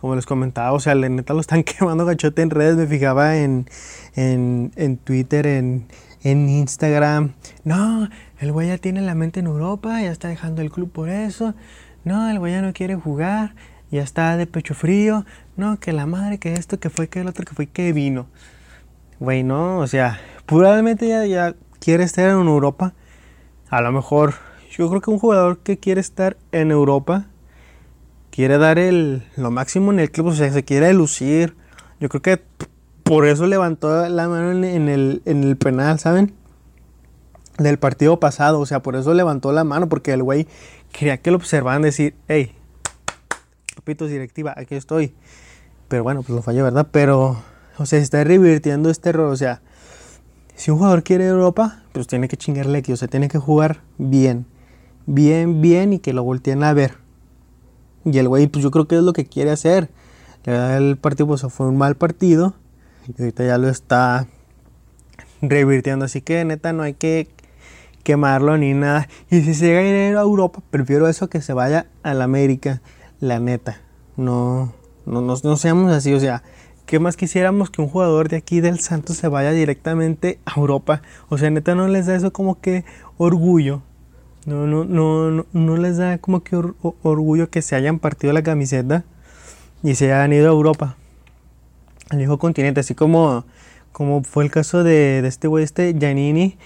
como 0.00 0.16
les 0.16 0.26
comentaba, 0.26 0.72
o 0.72 0.80
sea, 0.80 0.94
la 0.94 1.08
neta 1.08 1.34
lo 1.34 1.40
están 1.40 1.62
quemando 1.64 2.04
gachote 2.04 2.42
en 2.42 2.50
redes. 2.50 2.76
Me 2.76 2.86
fijaba 2.86 3.36
en, 3.36 3.66
en, 4.14 4.72
en 4.76 4.96
Twitter, 4.96 5.46
en, 5.46 5.86
en 6.22 6.48
Instagram, 6.48 7.32
no, 7.64 8.08
el 8.38 8.52
güey 8.52 8.68
ya 8.68 8.78
tiene 8.78 9.00
la 9.00 9.14
mente 9.14 9.40
en 9.40 9.46
Europa, 9.46 10.00
ya 10.02 10.10
está 10.10 10.28
dejando 10.28 10.62
el 10.62 10.70
club 10.70 10.90
por 10.90 11.08
eso, 11.08 11.54
no, 12.04 12.28
el 12.28 12.38
güey 12.38 12.52
ya 12.52 12.62
no 12.62 12.72
quiere 12.72 12.94
jugar, 12.94 13.54
ya 13.90 14.02
está 14.02 14.36
de 14.36 14.46
pecho 14.46 14.74
frío, 14.74 15.24
no, 15.56 15.80
que 15.80 15.92
la 15.92 16.06
madre, 16.06 16.38
que 16.38 16.54
esto, 16.54 16.78
que 16.78 16.90
fue, 16.90 17.08
que 17.08 17.20
el 17.20 17.28
otro, 17.28 17.44
que 17.44 17.54
fue, 17.54 17.66
que 17.66 17.92
vino. 17.92 18.26
Güey, 19.18 19.42
no, 19.42 19.78
o 19.78 19.86
sea, 19.86 20.20
probablemente 20.46 21.08
ya, 21.08 21.26
ya 21.26 21.54
quiere 21.78 22.04
estar 22.04 22.28
en 22.28 22.46
Europa. 22.46 22.94
A 23.68 23.82
lo 23.82 23.92
mejor, 23.92 24.34
yo 24.70 24.88
creo 24.88 25.00
que 25.00 25.10
un 25.10 25.18
jugador 25.18 25.58
que 25.58 25.78
quiere 25.78 26.00
estar 26.00 26.36
en 26.52 26.70
Europa, 26.70 27.26
quiere 28.30 28.58
dar 28.58 28.78
el, 28.78 29.24
lo 29.36 29.50
máximo 29.50 29.92
en 29.92 29.98
el 29.98 30.10
club, 30.10 30.28
o 30.28 30.32
sea, 30.32 30.50
se 30.52 30.64
quiere 30.64 30.92
lucir. 30.94 31.56
Yo 31.98 32.08
creo 32.08 32.22
que 32.22 32.42
por 33.02 33.26
eso 33.26 33.46
levantó 33.46 34.08
la 34.08 34.28
mano 34.28 34.52
en, 34.52 34.88
el, 34.88 35.56
penal, 35.58 35.98
¿saben? 35.98 36.32
Del 37.58 37.78
partido 37.78 38.20
pasado, 38.20 38.60
o 38.60 38.66
sea, 38.66 38.80
por 38.80 38.94
eso 38.94 39.12
levantó 39.12 39.52
la 39.52 39.64
mano, 39.64 39.88
porque 39.88 40.12
el 40.12 40.22
güey 40.22 40.46
quería 40.92 41.18
que 41.18 41.32
lo 41.32 41.36
observaran 41.36 41.82
decir, 41.82 42.14
hey, 42.28 42.54
papitos 43.74 44.08
directiva, 44.08 44.54
aquí 44.56 44.76
estoy. 44.76 45.12
Pero 45.88 46.04
bueno, 46.04 46.22
pues 46.22 46.36
lo 46.36 46.42
falló, 46.42 46.62
¿verdad? 46.62 46.86
Pero, 46.92 47.42
o 47.76 47.86
sea, 47.86 47.98
se 47.98 48.04
está 48.04 48.22
revirtiendo 48.22 48.88
este 48.88 49.08
error, 49.08 49.32
o 49.32 49.36
sea, 49.36 49.60
si 50.54 50.70
un 50.70 50.78
jugador 50.78 51.02
quiere 51.02 51.26
Europa, 51.26 51.82
pues 51.92 52.06
tiene 52.06 52.28
que 52.28 52.36
chingarle 52.36 52.78
aquí, 52.78 52.92
o 52.92 52.96
sea, 52.96 53.08
tiene 53.08 53.28
que 53.28 53.38
jugar 53.38 53.80
bien, 53.98 54.46
bien, 55.10 55.60
bien 55.60 55.92
y 55.92 55.98
que 55.98 56.12
lo 56.12 56.22
volteen 56.22 56.62
a 56.62 56.72
ver. 56.72 56.94
Y 58.04 58.16
el 58.18 58.28
güey, 58.28 58.46
pues 58.46 58.62
yo 58.62 58.70
creo 58.70 58.86
que 58.86 58.96
es 58.96 59.02
lo 59.02 59.12
que 59.12 59.26
quiere 59.26 59.50
hacer. 59.50 59.90
El 60.44 60.96
partido 60.96 61.26
pues, 61.26 61.42
fue 61.50 61.66
un 61.66 61.76
mal 61.76 61.96
partido 61.96 62.54
y 63.06 63.20
ahorita 63.20 63.44
ya 63.44 63.58
lo 63.58 63.68
está 63.68 64.26
revirtiendo. 65.42 66.04
Así 66.04 66.22
que 66.22 66.44
neta 66.44 66.72
no 66.72 66.82
hay 66.82 66.94
que 66.94 67.28
quemarlo 68.02 68.56
ni 68.56 68.72
nada. 68.72 69.08
Y 69.30 69.42
si 69.42 69.54
se 69.54 69.66
llega 69.66 69.80
a 69.80 69.82
ir 69.82 70.16
a 70.16 70.20
Europa, 70.20 70.62
prefiero 70.70 71.08
eso 71.08 71.28
que 71.28 71.42
se 71.42 71.52
vaya 71.52 71.86
a 72.02 72.14
la 72.14 72.24
América. 72.24 72.80
La 73.18 73.38
neta. 73.38 73.80
No, 74.16 74.72
no, 75.04 75.20
no, 75.20 75.56
seamos 75.56 75.92
así. 75.92 76.14
O 76.14 76.20
sea, 76.20 76.42
¿qué 76.86 76.98
más 77.00 77.16
quisiéramos 77.16 77.68
que 77.68 77.82
un 77.82 77.88
jugador 77.88 78.28
de 78.28 78.36
aquí 78.36 78.60
del 78.60 78.80
Santos 78.80 79.16
se 79.16 79.28
vaya 79.28 79.50
directamente 79.50 80.38
a 80.46 80.58
Europa? 80.58 81.02
O 81.28 81.36
sea, 81.36 81.50
neta 81.50 81.74
no 81.74 81.88
les 81.88 82.06
da 82.06 82.14
eso 82.14 82.32
como 82.32 82.60
que 82.60 82.84
orgullo. 83.18 83.82
No, 84.46 84.66
no, 84.66 84.84
no, 84.84 85.46
no, 85.52 85.76
les 85.76 85.98
da 85.98 86.18
como 86.18 86.42
que 86.42 86.56
orgullo 87.02 87.50
que 87.50 87.60
se 87.60 87.76
hayan 87.76 87.98
partido 87.98 88.32
la 88.32 88.42
camiseta 88.42 89.04
y 89.82 89.94
se 89.94 90.12
hayan 90.12 90.32
ido 90.32 90.48
a 90.48 90.52
Europa 90.52 90.96
al 92.08 92.18
viejo 92.18 92.38
continente, 92.38 92.80
así 92.80 92.94
como, 92.94 93.44
como 93.92 94.24
fue 94.24 94.44
el 94.44 94.50
caso 94.50 94.82
de, 94.82 95.26
este 95.26 95.46
güey, 95.46 95.64
este 95.64 95.94
Giannini. 95.94 96.56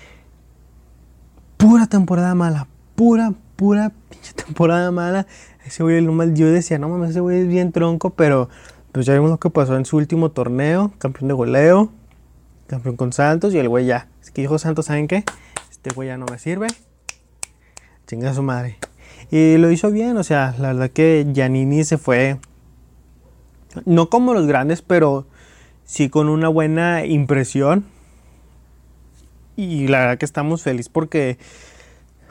Pura 1.57 1.87
temporada 1.87 2.35
mala, 2.35 2.67
pura, 2.95 3.33
pura 3.57 3.93
pinche 4.09 4.33
temporada 4.45 4.91
mala. 4.91 5.27
Ese 5.67 5.83
güey, 5.83 6.05
yo 6.35 6.51
decía, 6.51 6.79
no 6.79 6.89
mames, 6.89 7.11
ese 7.11 7.21
güey 7.21 7.41
es 7.41 7.49
bien 7.49 7.73
tronco, 7.73 8.11
pero 8.11 8.49
pues 8.93 9.07
ya 9.07 9.15
vimos 9.15 9.31
lo 9.31 9.39
que 9.39 9.51
pasó 9.51 9.77
en 9.77 9.85
su 9.85 9.97
último 9.97 10.31
torneo, 10.31 10.93
campeón 10.99 11.29
de 11.29 11.35
goleo, 11.35 11.91
campeón 12.67 12.97
con 12.97 13.13
Santos, 13.13 13.55
y 13.55 13.59
el 13.59 13.69
güey 13.69 13.87
ya. 13.87 14.09
Es 14.23 14.31
que 14.31 14.43
dijo 14.43 14.59
Santos, 14.59 14.87
¿saben 14.87 15.09
qué? 15.09 15.25
Este 15.71 15.91
güey 15.91 16.09
ya 16.09 16.17
no 16.17 16.27
me 16.27 16.39
sirve. 16.39 16.69
Chinga 18.07 18.35
su 18.35 18.43
madre. 18.43 18.79
Y 19.31 19.57
lo 19.57 19.71
hizo 19.71 19.91
bien, 19.91 20.17
o 20.17 20.25
sea, 20.25 20.55
la 20.59 20.73
verdad 20.73 20.91
que 20.91 21.27
Giannini 21.33 21.85
se 21.85 21.99
fue. 21.99 22.39
No 23.85 24.09
como 24.09 24.35
los 24.35 24.47
grandes, 24.47 24.83
pero 24.83 25.27
sí 25.85 26.09
con 26.09 26.29
una 26.29 26.49
buena 26.49 27.05
impresión. 27.05 27.87
Y 29.57 29.89
la 29.89 30.01
verdad 30.01 30.19
que 30.19 30.25
estamos 30.25 30.63
felices 30.63 30.89
porque, 30.89 31.39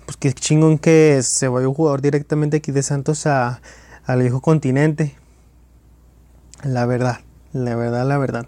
pues 0.06 0.18
qué 0.18 0.34
chingón 0.34 0.78
que 0.78 1.22
se 1.24 1.48
vaya 1.48 1.68
un 1.68 1.74
jugador 1.74 2.02
directamente 2.02 2.58
aquí 2.58 2.72
de 2.72 2.84
Santos 2.84 3.26
a, 3.26 3.62
al 4.06 4.22
viejo 4.22 4.42
continente. 4.42 5.16
La 6.64 6.86
verdad, 6.86 7.20
la 7.54 7.76
verdad, 7.76 8.08
la 8.08 8.18
verdad. 8.18 8.48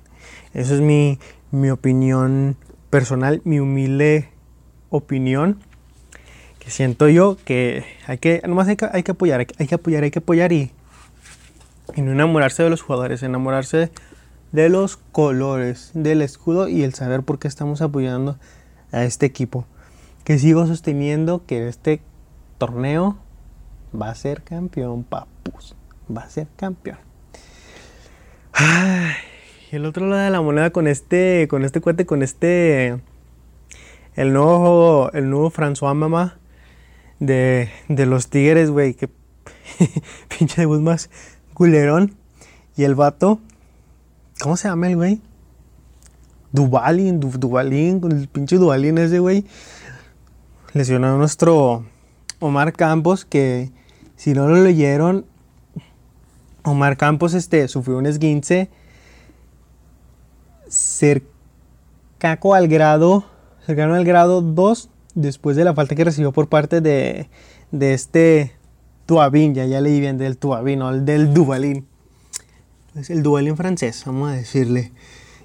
Esa 0.53 0.75
es 0.75 0.81
mi, 0.81 1.19
mi 1.51 1.69
opinión 1.69 2.57
personal, 2.89 3.41
mi 3.43 3.59
humilde 3.59 4.29
opinión. 4.89 5.59
Siento 6.67 7.09
yo 7.09 7.37
que 7.45 7.85
hay 8.07 8.17
que, 8.17 8.41
nomás 8.47 8.67
hay 8.67 8.75
que, 8.75 8.89
hay 8.91 9.03
que 9.03 9.11
apoyar, 9.11 9.39
hay 9.39 9.67
que, 9.67 9.75
apoyar, 9.75 10.03
hay 10.03 10.11
que 10.11 10.19
apoyar 10.19 10.51
y, 10.51 10.71
no 11.95 12.11
enamorarse 12.11 12.63
de 12.63 12.71
los 12.71 12.81
jugadores, 12.81 13.21
enamorarse 13.21 13.91
de 14.51 14.69
los 14.69 14.97
colores 14.97 15.91
del 15.93 16.23
escudo 16.23 16.67
y 16.67 16.83
el 16.83 16.95
saber 16.95 17.21
por 17.21 17.37
qué 17.37 17.47
estamos 17.47 17.81
apoyando 17.81 18.39
a 18.91 19.03
este 19.03 19.27
equipo. 19.27 19.65
Que 20.23 20.39
sigo 20.39 20.65
sosteniendo 20.65 21.45
que 21.45 21.67
este 21.67 22.01
torneo 22.57 23.19
va 23.99 24.09
a 24.09 24.15
ser 24.15 24.41
campeón, 24.41 25.03
papus. 25.03 25.75
Va 26.15 26.23
a 26.23 26.29
ser 26.31 26.47
campeón. 26.55 26.97
y 29.71 29.75
el 29.75 29.85
otro 29.85 30.07
lado 30.07 30.23
de 30.23 30.31
la 30.31 30.41
moneda 30.41 30.71
con 30.71 30.87
este, 30.87 31.47
con 31.47 31.63
este 31.63 31.79
cuate, 31.79 32.07
con 32.07 32.23
este, 32.23 32.99
el 34.15 34.33
nuevo, 34.33 35.11
el 35.13 35.29
nuevo 35.29 35.51
François 35.51 35.93
Mama 35.93 36.39
de, 37.19 37.69
de 37.87 38.05
los 38.05 38.29
Tigres, 38.29 38.69
güey, 38.69 38.93
que 38.93 39.09
pinche 40.37 40.65
de 40.65 40.67
más 40.67 41.09
culerón. 41.53 42.15
Y 42.77 42.83
el 42.83 42.95
vato 42.95 43.39
¿Cómo 44.41 44.57
se 44.57 44.67
llama 44.67 44.87
el 44.87 44.95
güey? 44.95 45.21
Duvalin, 46.51 47.19
Duvalin, 47.19 48.01
el 48.11 48.27
pinche 48.27 48.57
Duvalin 48.57 48.97
ese 48.97 49.19
güey. 49.19 49.45
Lesionó 50.73 51.07
a 51.07 51.17
nuestro 51.17 51.85
Omar 52.39 52.73
Campos, 52.73 53.25
que 53.25 53.71
si 54.17 54.33
no 54.33 54.47
lo 54.47 54.61
leyeron, 54.61 55.25
Omar 56.63 56.97
Campos 56.97 57.33
este, 57.33 57.67
sufrió 57.67 57.97
un 57.97 58.05
esguince 58.05 58.69
cercano 60.67 62.53
al 62.53 62.67
grado, 62.67 63.25
cercano 63.65 63.95
al 63.95 64.03
grado 64.03 64.41
2, 64.41 64.89
después 65.15 65.55
de 65.55 65.63
la 65.63 65.73
falta 65.73 65.95
que 65.95 66.03
recibió 66.03 66.31
por 66.31 66.47
parte 66.47 66.81
de, 66.81 67.29
de 67.71 67.93
este 67.93 68.51
Tuabin, 69.05 69.55
ya, 69.55 69.65
ya 69.65 69.81
leí 69.81 69.99
bien 69.99 70.17
del 70.17 70.37
Tuabin, 70.37 70.79
no, 70.79 70.93
del 70.93 71.33
Duvalin. 71.33 71.87
Es 72.95 73.09
el 73.09 73.25
en 73.25 73.57
francés, 73.57 74.03
vamos 74.05 74.31
a 74.31 74.35
decirle. 74.35 74.91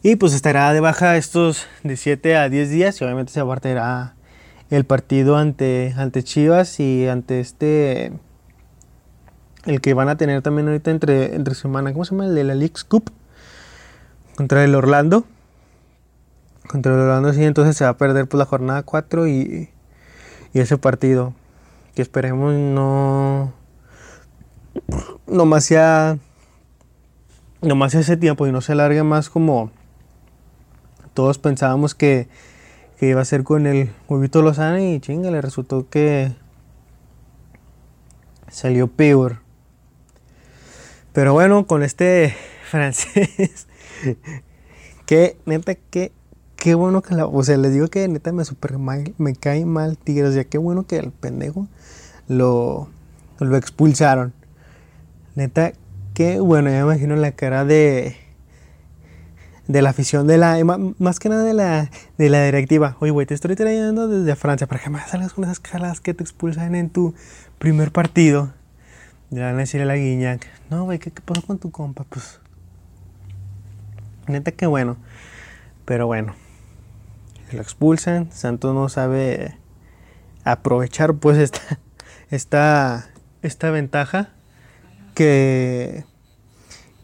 Y 0.02 0.16
pues 0.16 0.34
estará 0.34 0.72
de 0.72 0.80
baja 0.80 1.16
estos 1.16 1.66
de 1.82 1.96
7 1.96 2.36
a 2.36 2.48
10 2.48 2.70
días 2.70 3.00
y 3.00 3.04
obviamente 3.04 3.32
se 3.32 3.40
apartará 3.40 4.14
el 4.70 4.84
partido 4.84 5.36
ante, 5.36 5.92
ante 5.96 6.22
Chivas 6.22 6.78
y 6.78 7.06
ante 7.08 7.40
este 7.40 8.12
el 9.66 9.80
que 9.80 9.94
van 9.94 10.08
a 10.08 10.16
tener 10.16 10.40
también 10.42 10.68
ahorita 10.68 10.90
entre, 10.90 11.34
entre 11.34 11.54
semana, 11.54 11.92
¿cómo 11.92 12.04
se 12.04 12.12
llama? 12.12 12.26
El 12.26 12.34
de 12.34 12.44
la 12.44 12.54
League's 12.54 12.84
Cup 12.84 13.10
contra 14.36 14.64
el 14.64 14.74
Orlando. 14.74 15.24
Contra 16.70 16.94
el 16.94 17.00
Orlando, 17.00 17.32
sí, 17.32 17.42
entonces 17.42 17.76
se 17.76 17.82
va 17.82 17.90
a 17.90 17.96
perder 17.96 18.28
pues, 18.28 18.38
la 18.38 18.44
jornada 18.44 18.84
4 18.84 19.26
y, 19.26 19.70
y 20.52 20.60
ese 20.60 20.78
partido. 20.78 21.34
Que 21.96 22.02
esperemos 22.02 22.54
no. 22.54 23.52
No 25.26 25.46
más 25.46 25.64
sea. 25.64 26.16
No 27.60 27.74
más 27.74 27.90
sea 27.90 28.02
ese 28.02 28.16
tiempo 28.16 28.46
y 28.46 28.52
no 28.52 28.60
se 28.60 28.70
alargue 28.70 29.02
más 29.02 29.28
como 29.28 29.72
todos 31.12 31.38
pensábamos 31.38 31.96
que, 31.96 32.28
que 33.00 33.08
iba 33.08 33.20
a 33.20 33.24
ser 33.24 33.42
con 33.42 33.66
el 33.66 33.90
huevito 34.08 34.40
Lozano 34.40 34.78
y 34.78 35.00
chinga, 35.00 35.32
le 35.32 35.40
resultó 35.40 35.88
que 35.90 36.30
salió 38.48 38.86
peor. 38.86 39.40
Pero 41.12 41.32
bueno, 41.32 41.66
con 41.66 41.82
este 41.82 42.32
francés, 42.70 43.66
que 45.04 45.36
neta, 45.46 45.74
que 45.74 46.12
qué 46.60 46.74
bueno 46.74 47.02
que 47.02 47.16
la. 47.16 47.26
O 47.26 47.42
sea, 47.42 47.56
les 47.56 47.72
digo 47.72 47.88
que 47.88 48.06
neta 48.06 48.30
me 48.32 48.44
super 48.44 48.78
mal, 48.78 49.14
me 49.18 49.34
cae 49.34 49.64
mal 49.64 49.98
Tigres. 49.98 50.34
Ya 50.34 50.44
qué 50.44 50.58
bueno 50.58 50.86
que 50.86 50.98
el 50.98 51.10
pendejo 51.10 51.66
lo, 52.28 52.88
lo 53.40 53.56
expulsaron. 53.56 54.32
Neta, 55.34 55.72
qué 56.14 56.38
bueno, 56.38 56.70
ya 56.70 56.84
me 56.84 56.92
imagino 56.92 57.16
la 57.16 57.32
cara 57.32 57.64
de. 57.64 58.16
De 59.66 59.82
la 59.82 59.90
afición 59.90 60.26
de 60.26 60.36
la. 60.38 60.62
Más 60.98 61.18
que 61.18 61.28
nada 61.28 61.44
de 61.44 61.54
la, 61.54 61.90
de 62.18 62.28
la 62.28 62.44
directiva. 62.44 62.96
Oye, 63.00 63.10
güey, 63.10 63.26
te 63.26 63.34
estoy 63.34 63.56
trayendo 63.56 64.06
desde 64.06 64.36
Francia 64.36 64.66
para 64.66 64.82
que 64.82 64.90
me 64.90 65.00
salgas 65.00 65.32
con 65.32 65.44
esas 65.44 65.60
caras 65.60 66.00
que 66.00 66.12
te 66.12 66.22
expulsan 66.22 66.74
en 66.74 66.90
tu 66.90 67.14
primer 67.58 67.90
partido. 67.90 68.52
Ya 69.30 69.46
van 69.46 69.54
a 69.54 69.58
decirle 69.58 69.84
a 69.84 69.86
la 69.86 69.96
Guiñac, 69.96 70.44
no, 70.70 70.84
güey, 70.84 70.98
¿qué, 70.98 71.12
¿qué, 71.12 71.22
pasó 71.22 71.42
con 71.42 71.58
tu 71.58 71.70
compa? 71.70 72.04
Pues, 72.04 72.40
neta 74.26 74.50
que 74.50 74.66
bueno. 74.66 74.96
Pero 75.84 76.08
bueno, 76.08 76.34
lo 77.56 77.62
expulsan. 77.62 78.30
Santos 78.32 78.74
no 78.74 78.88
sabe 78.88 79.56
aprovechar 80.44 81.14
pues 81.14 81.38
esta, 81.38 81.60
esta, 82.30 83.10
esta 83.42 83.70
ventaja 83.70 84.30
que, 85.14 86.04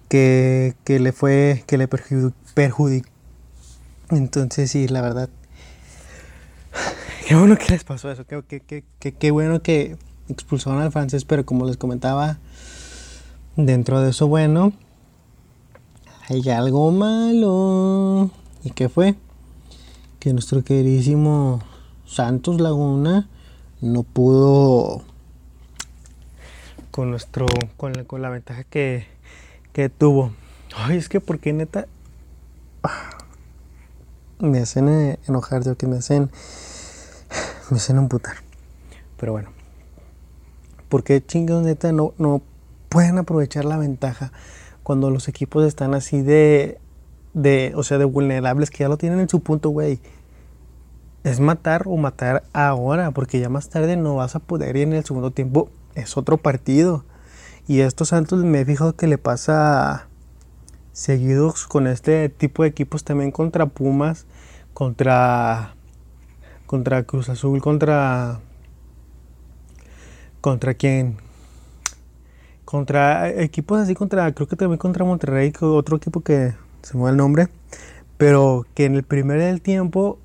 que, 0.08 0.74
que, 0.84 1.00
le 1.00 1.12
fue, 1.12 1.64
que 1.66 1.78
le 1.78 1.88
perjudicó. 1.88 3.08
Entonces 4.10 4.70
sí, 4.70 4.88
la 4.88 5.02
verdad. 5.02 5.28
Qué 7.26 7.34
bueno 7.34 7.56
que 7.56 7.72
les 7.72 7.84
pasó 7.84 8.10
eso. 8.10 8.24
Qué, 8.24 8.42
qué, 8.42 8.84
qué, 8.98 9.12
qué 9.12 9.30
bueno 9.30 9.60
que 9.60 9.96
expulsaron 10.28 10.80
al 10.80 10.92
francés, 10.92 11.24
pero 11.24 11.44
como 11.44 11.66
les 11.66 11.76
comentaba, 11.76 12.38
dentro 13.56 14.00
de 14.00 14.10
eso 14.10 14.28
bueno, 14.28 14.72
hay 16.28 16.48
algo 16.50 16.92
malo. 16.92 18.30
¿Y 18.62 18.70
qué 18.70 18.88
fue? 18.88 19.16
Que 20.18 20.32
nuestro 20.32 20.64
queridísimo 20.64 21.60
Santos 22.06 22.60
Laguna 22.60 23.28
no 23.80 24.02
pudo 24.02 25.02
con 26.90 27.10
nuestro 27.10 27.46
con 27.76 27.92
la, 27.92 28.04
con 28.04 28.22
la 28.22 28.30
ventaja 28.30 28.64
que, 28.64 29.06
que 29.72 29.88
tuvo. 29.88 30.32
Ay, 30.74 30.96
es 30.96 31.08
que 31.08 31.20
porque 31.20 31.52
neta 31.52 31.86
me 34.38 34.60
hacen 34.60 35.18
enojar, 35.26 35.64
yo 35.64 35.76
que 35.76 35.86
me 35.86 35.96
hacen 35.96 36.30
me 37.70 37.76
hacen 37.76 37.98
amputar. 37.98 38.36
Pero 39.18 39.32
bueno, 39.32 39.50
porque 40.88 41.24
chingados 41.24 41.64
neta 41.64 41.92
no, 41.92 42.14
no 42.18 42.42
pueden 42.88 43.18
aprovechar 43.18 43.64
la 43.64 43.76
ventaja 43.76 44.32
cuando 44.82 45.10
los 45.10 45.28
equipos 45.28 45.64
están 45.66 45.94
así 45.94 46.22
de, 46.22 46.78
de, 47.36 47.74
o 47.76 47.82
sea, 47.82 47.98
de 47.98 48.06
vulnerables 48.06 48.70
que 48.70 48.78
ya 48.78 48.88
lo 48.88 48.96
tienen 48.96 49.20
en 49.20 49.28
su 49.28 49.40
punto, 49.40 49.68
güey. 49.68 50.00
Es 51.22 51.38
matar 51.38 51.82
o 51.86 51.96
matar 51.96 52.44
ahora, 52.54 53.10
porque 53.10 53.38
ya 53.38 53.50
más 53.50 53.68
tarde 53.68 53.96
no 53.96 54.16
vas 54.16 54.34
a 54.34 54.38
poder 54.40 54.76
y 54.76 54.82
en 54.82 54.94
el 54.94 55.04
segundo 55.04 55.30
tiempo 55.30 55.68
es 55.94 56.16
otro 56.16 56.38
partido. 56.38 57.04
Y 57.68 57.80
estos 57.80 58.08
Santos 58.08 58.42
me 58.44 58.60
he 58.60 58.64
fijado 58.64 58.96
que 58.96 59.06
le 59.06 59.18
pasa 59.18 60.08
seguidos 60.92 61.66
con 61.66 61.86
este 61.86 62.28
tipo 62.30 62.62
de 62.62 62.70
equipos 62.70 63.04
también 63.04 63.30
contra 63.30 63.66
Pumas, 63.66 64.26
contra 64.72 65.74
contra 66.66 67.02
Cruz 67.04 67.28
Azul, 67.28 67.60
contra 67.60 68.40
¿Contra 70.40 70.74
quién? 70.74 71.16
Contra 72.64 73.28
equipos 73.28 73.80
así, 73.80 73.94
contra, 73.94 74.32
creo 74.32 74.46
que 74.46 74.54
también 74.54 74.78
contra 74.78 75.04
Monterrey, 75.04 75.52
otro 75.60 75.96
equipo 75.96 76.20
que 76.20 76.54
se 76.86 76.96
mueve 76.96 77.10
el 77.10 77.16
nombre, 77.16 77.48
pero 78.16 78.64
que 78.74 78.84
en 78.84 78.94
el 78.94 79.02
primer 79.02 79.40
del 79.40 79.60
tiempo 79.60 80.18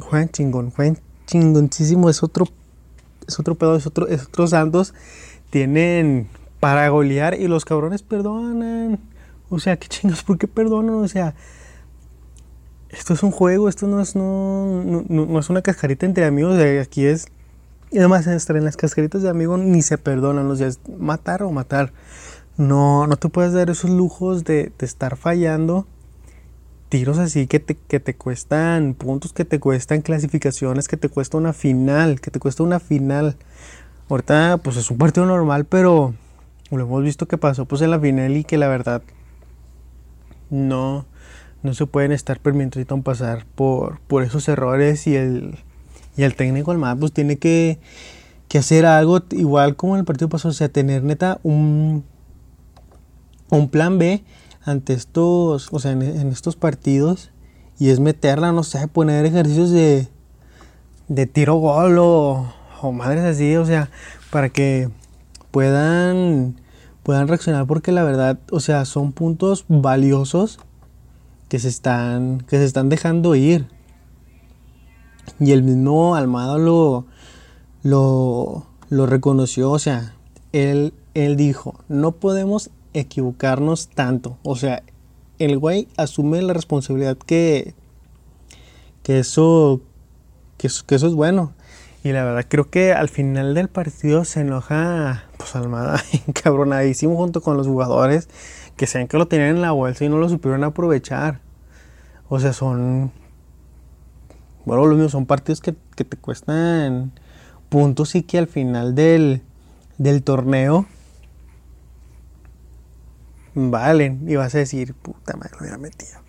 juegan 0.00 0.30
chingón, 0.30 0.70
juegan 0.70 0.98
chingoncísimo, 1.26 2.08
es 2.08 2.22
otro, 2.22 2.46
es 3.26 3.38
otro 3.38 3.54
pedo, 3.54 3.76
es 3.76 3.86
otro, 3.86 4.08
es 4.08 4.24
otro 4.24 4.46
Santos, 4.46 4.94
tienen 5.50 6.28
para 6.60 6.88
golear 6.88 7.38
y 7.38 7.46
los 7.46 7.66
cabrones 7.66 8.02
perdonan. 8.02 9.00
O 9.50 9.58
sea, 9.58 9.76
qué 9.76 9.86
chingos, 9.88 10.22
¿por 10.22 10.38
qué 10.38 10.48
perdonan? 10.48 10.94
O 10.94 11.08
sea, 11.08 11.34
esto 12.88 13.12
es 13.12 13.22
un 13.22 13.30
juego, 13.30 13.68
esto 13.68 13.86
no 13.86 14.00
es, 14.00 14.16
no, 14.16 14.82
no, 15.08 15.38
es 15.38 15.50
una 15.50 15.60
cascarita 15.60 16.06
entre 16.06 16.24
amigos, 16.24 16.58
aquí 16.80 17.04
es 17.04 17.26
y 17.90 17.98
además 17.98 18.26
en 18.26 18.64
las 18.64 18.76
cascaritas 18.78 19.22
de 19.22 19.28
amigo 19.28 19.58
ni 19.58 19.82
se 19.82 19.98
perdonan, 19.98 20.48
los 20.48 20.58
días 20.58 20.80
matar 20.98 21.42
o 21.42 21.50
matar. 21.50 21.92
No, 22.58 23.06
no 23.06 23.16
te 23.16 23.28
puedes 23.30 23.54
dar 23.54 23.70
esos 23.70 23.88
lujos 23.88 24.44
de, 24.44 24.72
estar 24.80 25.16
fallando. 25.16 25.86
Tiros 26.90 27.18
así 27.18 27.46
que 27.46 27.60
te, 27.60 27.76
que 27.76 28.00
te 28.00 28.14
cuestan 28.14 28.94
puntos, 28.94 29.32
que 29.32 29.44
te 29.44 29.60
cuestan 29.60 30.02
clasificaciones, 30.02 30.88
que 30.88 30.96
te 30.96 31.08
cuesta 31.08 31.36
una 31.38 31.52
final, 31.54 32.20
que 32.20 32.30
te 32.30 32.38
cuesta 32.38 32.62
una 32.62 32.80
final. 32.80 33.36
Ahorita 34.10 34.58
pues 34.62 34.76
es 34.76 34.90
un 34.90 34.98
partido 34.98 35.24
normal, 35.24 35.64
pero 35.64 36.14
lo 36.70 36.82
hemos 36.82 37.02
visto 37.02 37.26
que 37.26 37.38
pasó 37.38 37.64
pues 37.64 37.80
en 37.80 37.90
la 37.90 38.00
final 38.00 38.36
y 38.36 38.44
que 38.44 38.58
la 38.58 38.68
verdad 38.68 39.02
no, 40.50 41.06
no 41.62 41.74
se 41.74 41.86
pueden 41.86 42.12
estar 42.12 42.40
permitiendo 42.40 43.02
pasar 43.02 43.46
por, 43.54 44.00
por 44.00 44.22
esos 44.22 44.48
errores 44.48 45.06
y 45.06 45.16
el, 45.16 45.58
y 46.16 46.22
el 46.22 46.34
técnico 46.34 46.72
Almada 46.72 46.96
pues 46.96 47.12
tiene 47.12 47.38
que, 47.38 47.78
hacer 48.54 48.86
algo 48.86 49.20
igual 49.30 49.76
como 49.76 49.94
en 49.94 50.00
el 50.00 50.04
partido 50.04 50.28
pasado, 50.28 50.50
o 50.50 50.54
sea, 50.54 50.68
tener 50.68 51.04
neta 51.04 51.38
un, 51.42 52.04
un 53.50 53.68
plan 53.68 53.98
B 53.98 54.22
ante 54.64 54.92
estos, 54.92 55.68
o 55.72 55.78
sea, 55.78 55.92
en, 55.92 56.02
estos 56.02 56.56
partidos 56.56 57.30
y 57.78 57.90
es 57.90 58.00
meterla, 58.00 58.52
no 58.52 58.62
sé, 58.62 58.86
poner 58.88 59.24
ejercicios 59.24 59.70
de, 59.70 60.08
de 61.08 61.26
tiro 61.26 61.56
gol 61.56 61.98
o, 61.98 62.52
o 62.82 62.92
madres 62.92 63.24
así, 63.24 63.56
o 63.56 63.64
sea, 63.64 63.90
para 64.30 64.50
que 64.50 64.90
puedan 65.50 66.60
puedan 67.02 67.26
reaccionar 67.26 67.66
porque 67.66 67.90
la 67.90 68.02
verdad, 68.02 68.38
o 68.50 68.60
sea, 68.60 68.84
son 68.84 69.12
puntos 69.12 69.64
valiosos 69.68 70.58
que 71.48 71.58
se 71.58 71.68
están 71.68 72.40
que 72.42 72.58
se 72.58 72.64
están 72.64 72.88
dejando 72.90 73.34
ir. 73.34 73.66
Y 75.40 75.52
el 75.52 75.62
mismo 75.62 76.14
Almada 76.14 76.58
lo, 76.58 77.06
lo, 77.82 78.66
reconoció, 78.90 79.70
o 79.70 79.78
sea, 79.78 80.14
él, 80.52 80.94
él 81.14 81.36
dijo, 81.36 81.74
no 81.88 82.12
podemos 82.12 82.70
equivocarnos 82.94 83.88
tanto. 83.88 84.38
O 84.42 84.56
sea, 84.56 84.82
el 85.38 85.58
güey 85.58 85.88
asume 85.96 86.42
la 86.42 86.52
responsabilidad 86.52 87.16
que, 87.16 87.74
que, 89.02 89.18
eso, 89.20 89.80
que, 90.56 90.66
eso, 90.68 90.84
que 90.86 90.94
es 90.94 91.02
bueno. 91.02 91.52
Y 92.04 92.12
la 92.12 92.24
verdad 92.24 92.46
creo 92.48 92.70
que 92.70 92.92
al 92.92 93.08
final 93.08 93.54
del 93.54 93.68
partido 93.68 94.24
se 94.24 94.40
enoja, 94.40 95.24
pues 95.36 95.56
Almada, 95.56 96.02
encabronadísimo 96.26 97.16
junto 97.16 97.40
con 97.40 97.56
los 97.56 97.66
jugadores 97.66 98.28
que 98.76 98.86
saben 98.86 99.08
que 99.08 99.18
lo 99.18 99.26
tenían 99.26 99.56
en 99.56 99.62
la 99.62 99.72
bolsa 99.72 100.04
y 100.04 100.08
no 100.08 100.18
lo 100.18 100.28
supieron 100.28 100.64
aprovechar. 100.64 101.40
O 102.28 102.38
sea, 102.38 102.52
son 102.52 103.12
bueno, 104.68 104.84
lo 104.84 104.96
mismo 104.96 105.08
son 105.08 105.24
partidos 105.24 105.62
que, 105.62 105.72
te 105.72 106.16
cuestan 106.18 107.12
puntos 107.70 108.14
y 108.14 108.22
que 108.22 108.36
al 108.36 108.48
final 108.48 108.94
del, 108.94 109.40
torneo 110.22 110.84
valen. 113.70 114.24
Y 114.26 114.36
vas 114.36 114.54
a 114.54 114.58
decir, 114.58 114.94
puta 114.94 115.36
madre, 115.36 115.52
lo 115.52 115.60
hubiera 115.60 115.78
metido. 115.78 116.20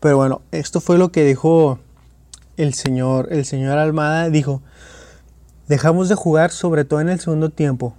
Pero 0.00 0.16
bueno, 0.16 0.42
esto 0.50 0.80
fue 0.80 0.98
lo 0.98 1.12
que 1.12 1.24
dijo 1.24 1.78
el 2.56 2.74
señor, 2.74 3.28
el 3.30 3.44
señor 3.44 3.78
Almada. 3.78 4.28
Dijo, 4.30 4.62
dejamos 5.68 6.08
de 6.08 6.14
jugar 6.14 6.50
sobre 6.50 6.84
todo 6.84 7.00
en 7.00 7.08
el 7.08 7.20
segundo 7.20 7.50
tiempo. 7.50 7.94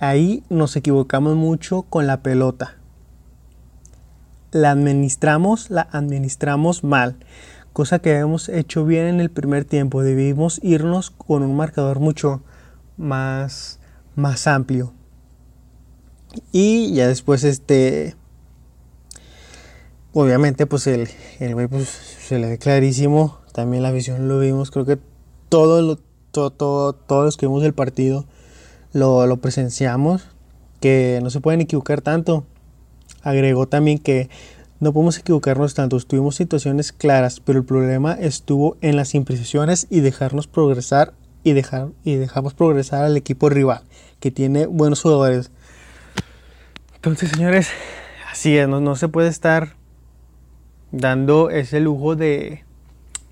Ahí 0.00 0.44
nos 0.48 0.76
equivocamos 0.76 1.36
mucho 1.36 1.82
con 1.82 2.06
la 2.06 2.22
pelota. 2.22 2.76
La 4.50 4.70
administramos, 4.70 5.70
la 5.70 5.88
administramos 5.92 6.84
mal 6.84 7.18
cosa 7.78 8.00
que 8.00 8.16
hemos 8.16 8.48
hecho 8.48 8.84
bien 8.84 9.06
en 9.06 9.20
el 9.20 9.30
primer 9.30 9.64
tiempo. 9.64 10.02
Debimos 10.02 10.58
irnos 10.64 11.12
con 11.12 11.44
un 11.44 11.56
marcador 11.56 12.00
mucho 12.00 12.42
más, 12.96 13.78
más 14.16 14.48
amplio. 14.48 14.94
Y 16.52 16.92
ya 16.94 17.08
después, 17.08 17.44
este. 17.44 18.14
Obviamente, 20.12 20.66
pues 20.66 20.86
el, 20.86 21.08
el 21.38 21.54
güey 21.54 21.68
pues, 21.68 21.88
se 21.88 22.38
le 22.38 22.48
ve 22.48 22.58
clarísimo. 22.58 23.38
También 23.52 23.82
la 23.82 23.92
visión 23.92 24.28
lo 24.28 24.38
vimos. 24.38 24.70
Creo 24.70 24.84
que 24.84 24.98
todo 25.48 25.82
lo, 25.82 25.98
todo, 26.30 26.50
todo, 26.50 26.92
todos 26.92 27.24
los 27.24 27.36
que 27.36 27.46
vimos 27.46 27.62
el 27.64 27.74
partido 27.74 28.26
lo, 28.92 29.26
lo 29.26 29.36
presenciamos. 29.38 30.24
Que 30.80 31.20
no 31.22 31.30
se 31.30 31.40
pueden 31.40 31.60
equivocar 31.60 32.00
tanto. 32.00 32.44
Agregó 33.22 33.66
también 33.66 33.98
que 33.98 34.28
no 34.80 34.92
podemos 34.92 35.18
equivocarnos 35.18 35.74
tanto, 35.74 35.98
tuvimos 35.98 36.36
situaciones 36.36 36.92
claras, 36.92 37.40
pero 37.40 37.58
el 37.58 37.64
problema 37.64 38.12
estuvo 38.12 38.76
en 38.80 38.94
las 38.94 39.16
imprecisiones 39.16 39.88
y 39.90 40.00
dejarnos 40.00 40.46
progresar 40.46 41.14
y, 41.42 41.52
dejar, 41.52 41.88
y 42.04 42.14
dejamos 42.14 42.54
progresar 42.54 43.04
al 43.04 43.16
equipo 43.16 43.48
rival, 43.48 43.82
que 44.20 44.30
tiene 44.30 44.66
buenos 44.66 45.02
jugadores. 45.02 45.50
Entonces, 47.08 47.30
señores, 47.30 47.70
así 48.30 48.58
es, 48.58 48.68
no, 48.68 48.94
se 48.94 49.08
puede 49.08 49.28
estar 49.28 49.76
dando 50.92 51.48
ese 51.48 51.80
lujo 51.80 52.16
de, 52.16 52.64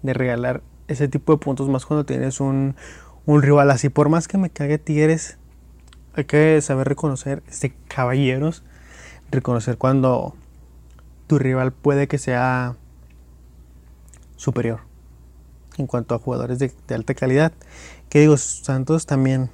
de, 0.01 0.15
regalar 0.15 0.63
ese 0.89 1.09
tipo 1.09 1.33
de 1.33 1.39
puntos 1.39 1.69
más 1.69 1.85
cuando 1.85 2.07
tienes 2.07 2.41
un, 2.41 2.75
un 3.27 3.43
rival 3.43 3.71
así. 3.71 3.91
Por 3.91 4.09
más 4.09 4.29
que 4.29 4.39
me 4.39 4.49
cague 4.49 4.79
Tigres, 4.79 5.37
hay 6.15 6.25
que 6.25 6.59
saber 6.63 6.89
reconocer, 6.89 7.43
este 7.51 7.75
caballeros, 7.87 8.65
reconocer 9.31 9.77
cuando 9.77 10.35
tu 11.27 11.39
rival 11.39 11.71
puede 11.71 12.09
que 12.09 12.17
sea 12.17 12.77
superior 14.37 14.81
en 15.77 15.87
cuanto 15.87 16.15
a 16.15 16.19
jugadores 16.19 16.59
de, 16.59 16.73
alta 16.95 17.13
calidad. 17.13 17.53
Que 18.09 18.21
digo, 18.21 18.39
Santos 18.39 19.05
también 19.05 19.51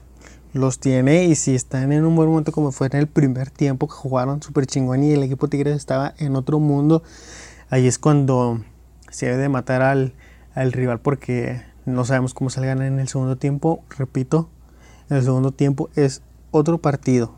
los 0.52 0.78
tiene 0.78 1.24
y 1.24 1.34
si 1.34 1.54
están 1.54 1.92
en 1.92 2.04
un 2.04 2.14
buen 2.14 2.28
momento 2.28 2.52
como 2.52 2.72
fue 2.72 2.88
en 2.88 2.96
el 2.96 3.06
primer 3.06 3.50
tiempo 3.50 3.88
que 3.88 3.94
jugaron 3.94 4.42
súper 4.42 4.66
chingón 4.66 5.02
y 5.02 5.12
el 5.12 5.22
equipo 5.22 5.48
Tigres 5.48 5.76
estaba 5.76 6.14
en 6.18 6.36
otro 6.36 6.58
mundo, 6.58 7.02
ahí 7.70 7.86
es 7.86 7.98
cuando 7.98 8.62
se 9.10 9.26
debe 9.26 9.38
de 9.38 9.48
matar 9.48 9.82
al, 9.82 10.14
al 10.54 10.72
rival 10.72 11.00
porque 11.00 11.62
no 11.84 12.04
sabemos 12.04 12.34
cómo 12.34 12.50
salgan 12.50 12.82
en 12.82 12.98
el 12.98 13.08
segundo 13.08 13.36
tiempo. 13.36 13.82
Repito, 13.90 14.48
en 15.10 15.16
el 15.16 15.24
segundo 15.24 15.52
tiempo 15.52 15.90
es 15.96 16.22
otro 16.50 16.78
partido. 16.78 17.34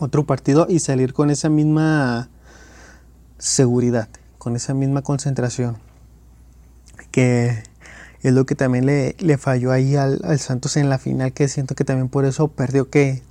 Otro 0.00 0.26
partido 0.26 0.66
y 0.68 0.80
salir 0.80 1.12
con 1.12 1.30
esa 1.30 1.48
misma 1.48 2.28
seguridad, 3.38 4.08
con 4.36 4.54
esa 4.54 4.74
misma 4.74 5.02
concentración, 5.02 5.78
que 7.10 7.62
es 8.22 8.32
lo 8.32 8.46
que 8.46 8.54
también 8.54 8.86
le, 8.86 9.38
falló 9.38 9.72
ahí 9.72 9.96
al, 9.96 10.20
Santos 10.38 10.76
en 10.76 10.90
la 10.90 10.98
final, 10.98 11.32
que 11.32 11.48
siento 11.48 11.74
que 11.74 11.84
también 11.84 12.08
por 12.08 12.24
eso 12.24 12.48
perdió 12.48 12.90
que 12.90 13.22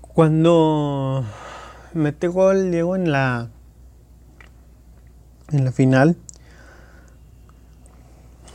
cuando 0.00 1.24
mete 1.94 2.28
gol 2.28 2.70
Diego 2.70 2.96
en 2.96 3.10
la 3.10 3.48
en 5.50 5.64
la 5.64 5.72
final 5.72 6.16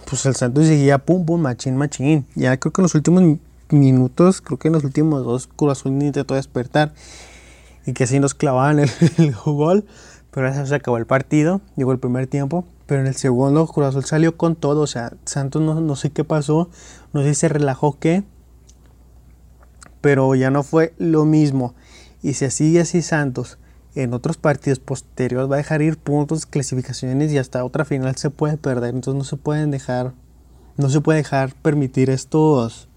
pues 0.07 0.25
el 0.27 0.35
Santos 0.35 0.67
seguía 0.67 0.99
pum 0.99 1.25
pum 1.25 1.41
machín 1.41 1.77
machín 1.77 2.27
ya 2.35 2.57
creo 2.57 2.71
que 2.71 2.81
en 2.81 2.83
los 2.83 2.95
últimos 2.95 3.23
minutos 3.69 4.41
creo 4.41 4.59
que 4.59 4.67
en 4.67 4.75
los 4.75 4.83
últimos 4.83 5.23
dos 5.23 5.47
Cruz 5.47 5.71
Azul 5.71 5.91
intentó 5.91 6.35
despertar 6.35 6.93
y 7.87 7.93
que 7.93 8.03
así 8.03 8.19
nos 8.19 8.35
clavaban 8.35 8.79
el, 8.79 8.89
gol. 9.45 9.85
Pero 10.37 10.67
se 10.67 10.75
acabó 10.75 10.99
el 10.99 11.07
partido, 11.07 11.61
llegó 11.77 11.91
el 11.93 11.97
primer 11.97 12.27
tiempo. 12.27 12.63
Pero 12.85 13.01
en 13.01 13.07
el 13.07 13.15
segundo 13.15 13.65
Cruz 13.65 14.05
salió 14.05 14.37
con 14.37 14.55
todo. 14.55 14.81
O 14.81 14.87
sea, 14.87 15.13
Santos 15.25 15.63
no, 15.63 15.81
no 15.81 15.95
sé 15.95 16.11
qué 16.11 16.23
pasó, 16.23 16.69
no 17.11 17.23
sé 17.23 17.29
si 17.29 17.39
se 17.39 17.49
relajó 17.49 17.97
qué. 17.97 18.23
Pero 19.99 20.35
ya 20.35 20.51
no 20.51 20.61
fue 20.61 20.93
lo 20.99 21.25
mismo. 21.25 21.73
Y 22.21 22.33
si 22.33 22.45
así 22.45 22.77
así 22.77 23.01
Santos 23.01 23.57
en 23.95 24.13
otros 24.13 24.37
partidos 24.37 24.77
posteriores 24.77 25.49
va 25.49 25.55
a 25.55 25.57
dejar 25.57 25.81
ir 25.81 25.97
puntos, 25.97 26.45
clasificaciones 26.45 27.31
y 27.31 27.39
hasta 27.39 27.65
otra 27.65 27.83
final 27.83 28.15
se 28.15 28.29
puede 28.29 28.57
perder. 28.57 28.93
Entonces 28.93 29.17
no 29.17 29.23
se 29.23 29.37
pueden 29.37 29.71
dejar, 29.71 30.13
no 30.75 30.91
se 30.91 31.01
puede 31.01 31.17
dejar 31.17 31.55
permitir 31.63 32.11
estos, 32.11 32.89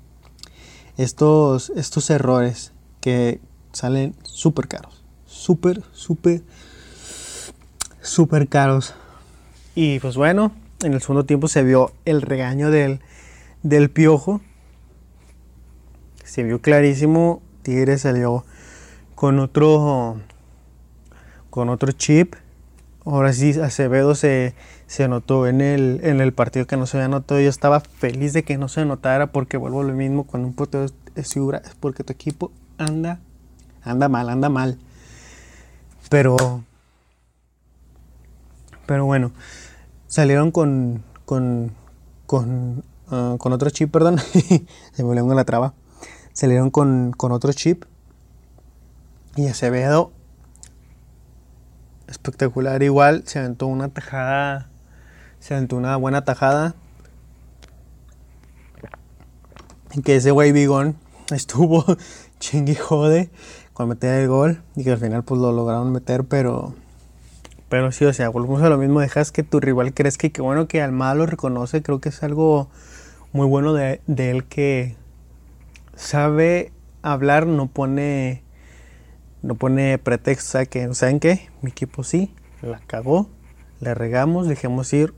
estos, 0.98 1.70
estos 1.70 2.10
errores 2.10 2.74
que, 3.00 3.40
salen 3.72 4.14
súper 4.24 4.68
caros. 4.68 5.02
Súper, 5.24 5.82
súper, 5.92 6.42
súper 8.00 8.48
caros. 8.48 8.94
Y 9.74 9.98
pues 10.00 10.16
bueno, 10.16 10.52
en 10.82 10.94
el 10.94 11.00
segundo 11.00 11.24
tiempo 11.24 11.48
se 11.48 11.62
vio 11.62 11.92
el 12.04 12.22
regaño 12.22 12.70
del, 12.70 13.00
del 13.62 13.90
piojo. 13.90 14.40
Se 16.24 16.42
vio 16.42 16.60
clarísimo. 16.60 17.42
Tigre 17.62 17.98
salió 17.98 18.44
con 19.14 19.38
otro 19.38 20.20
con 21.50 21.68
otro 21.68 21.92
chip. 21.92 22.34
Ahora 23.04 23.32
sí, 23.32 23.58
Acevedo 23.60 24.14
se, 24.14 24.54
se 24.86 25.08
notó 25.08 25.46
en 25.46 25.60
el, 25.60 26.00
en 26.02 26.20
el 26.20 26.32
partido 26.32 26.66
que 26.66 26.76
no 26.76 26.86
se 26.86 26.98
había 26.98 27.08
notado. 27.08 27.40
Yo 27.40 27.48
estaba 27.48 27.80
feliz 27.80 28.32
de 28.32 28.44
que 28.44 28.56
no 28.56 28.68
se 28.68 28.84
notara 28.84 29.32
porque 29.32 29.56
vuelvo 29.56 29.80
a 29.80 29.84
lo 29.84 29.94
mismo. 29.94 30.24
Cuando 30.24 30.48
un 30.48 30.54
portero 30.54 30.86
es 31.14 31.32
figura 31.32 31.62
es 31.64 31.74
porque 31.74 32.04
tu 32.04 32.12
equipo 32.12 32.52
anda 32.78 33.20
anda 33.82 34.08
mal, 34.08 34.28
anda 34.28 34.48
mal. 34.48 34.78
Pero, 36.08 36.64
pero 38.90 39.06
bueno, 39.06 39.30
salieron 40.08 40.50
con, 40.50 41.04
con, 41.24 41.70
con, 42.26 42.82
ah, 43.08 43.36
con 43.38 43.52
otro 43.52 43.70
chip, 43.70 43.92
perdón, 43.92 44.18
se 44.92 45.04
me 45.04 45.14
la 45.14 45.44
traba. 45.44 45.74
Salieron 46.32 46.70
con, 46.70 47.12
con 47.16 47.30
otro 47.30 47.52
chip 47.52 47.84
y 49.36 49.46
Acevedo 49.46 50.10
espectacular 52.08 52.82
igual, 52.82 53.22
se 53.26 53.38
aventó 53.38 53.68
una 53.68 53.90
tajada, 53.90 54.68
se 55.38 55.54
aventó 55.54 55.76
una 55.76 55.94
buena 55.94 56.24
tajada. 56.24 56.74
En 59.92 60.02
que 60.02 60.16
ese 60.16 60.32
güey 60.32 60.50
bigón 60.50 60.96
estuvo 61.30 61.84
chingui 62.40 62.74
jode 62.74 63.30
con 63.72 63.88
meter 63.88 64.22
el 64.22 64.26
gol 64.26 64.64
y 64.74 64.82
que 64.82 64.90
al 64.90 64.98
final 64.98 65.22
pues 65.22 65.40
lo 65.40 65.52
lograron 65.52 65.92
meter, 65.92 66.24
pero 66.24 66.74
pero 67.70 67.92
sí, 67.92 68.04
o 68.04 68.12
sea, 68.12 68.28
volvemos 68.28 68.62
a 68.62 68.68
lo 68.68 68.76
mismo, 68.76 69.00
dejas 69.00 69.30
que 69.30 69.44
tu 69.44 69.60
rival 69.60 69.94
crezca 69.94 70.28
que 70.28 70.42
bueno 70.42 70.66
que 70.66 70.82
al 70.82 70.90
malo 70.90 71.24
reconoce, 71.24 71.82
creo 71.82 72.00
que 72.00 72.08
es 72.08 72.22
algo 72.24 72.68
muy 73.32 73.46
bueno 73.46 73.72
de, 73.72 74.00
él 74.08 74.44
que 74.44 74.96
sabe 75.94 76.72
hablar, 77.00 77.46
no 77.46 77.68
pone 77.68 78.42
no 79.42 79.54
pone 79.54 79.98
pretexto, 79.98 80.50
sea 80.50 80.66
que, 80.66 80.92
¿saben 80.94 81.20
qué? 81.20 81.48
Mi 81.62 81.70
equipo 81.70 82.02
sí, 82.02 82.34
la 82.60 82.80
cagó, 82.80 83.30
le 83.78 83.94
regamos, 83.94 84.48
dejemos 84.48 84.92
ir 84.92 85.14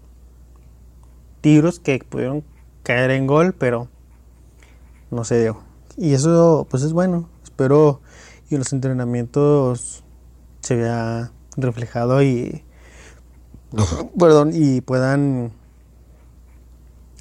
tiros 1.41 1.81
que 1.81 2.05
pudieron 2.07 2.45
caer 2.83 3.13
en 3.13 3.27
gol, 3.27 3.55
pero 3.55 3.89
no 5.11 5.25
se 5.25 5.41
dio. 5.41 5.63
Y 5.97 6.13
eso 6.13 6.67
pues 6.69 6.83
es 6.83 6.93
bueno, 6.93 7.31
espero 7.43 8.03
y 8.51 8.59
los 8.59 8.75
entrenamientos 8.75 10.05
se 10.61 10.77
vea 10.77 11.33
reflejado 11.57 12.23
y 12.23 12.65
perdón 14.19 14.51
y 14.55 14.81
puedan 14.81 15.53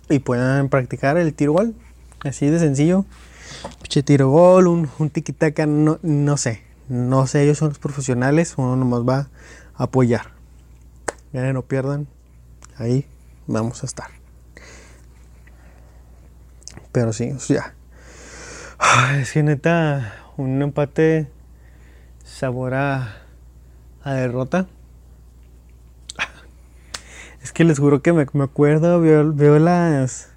y 0.10 0.20
puedan 0.20 0.70
practicar 0.70 1.17
el 1.17 1.34
tiro 1.34 1.54
gol. 1.54 1.76
Así 2.24 2.50
de 2.50 2.60
sencillo. 2.60 3.06
Pinche 3.82 4.04
tiro 4.04 4.30
gol 4.30 4.67
un, 4.67 4.89
un 5.00 5.10
tiki 5.10 5.34
taka 5.34 5.65
no, 5.65 6.00
no 6.02 6.38
sé. 6.38 6.63
No 6.89 7.28
sé 7.28 7.44
ellos 7.44 7.58
son 7.58 7.70
los 7.70 7.80
profesionales 7.80 8.56
uno 8.58 8.76
nomás 8.76 9.02
va 9.02 9.30
a 9.76 9.84
apoyar. 9.84 10.32
Ya 11.34 11.52
no 11.54 11.62
pierdan 11.62 12.08
ahí 12.78 13.08
vamos 13.48 13.84
a 13.84 13.86
estar. 13.86 14.10
Pero 16.91 17.13
sí 17.13 17.32
ya 17.48 17.74
es 19.20 19.32
que 19.32 19.44
neta 19.44 20.15
un 20.38 20.62
empate 20.62 21.28
sabor 22.24 22.74
a, 22.74 23.15
derrota. 24.04 24.68
Es 27.44 27.52
que 27.52 27.64
les 27.64 27.80
juro 27.80 28.02
que 28.02 28.14
me, 28.14 28.24
acuerdo, 28.44 29.02
veo, 29.02 29.60
las. 29.60 30.30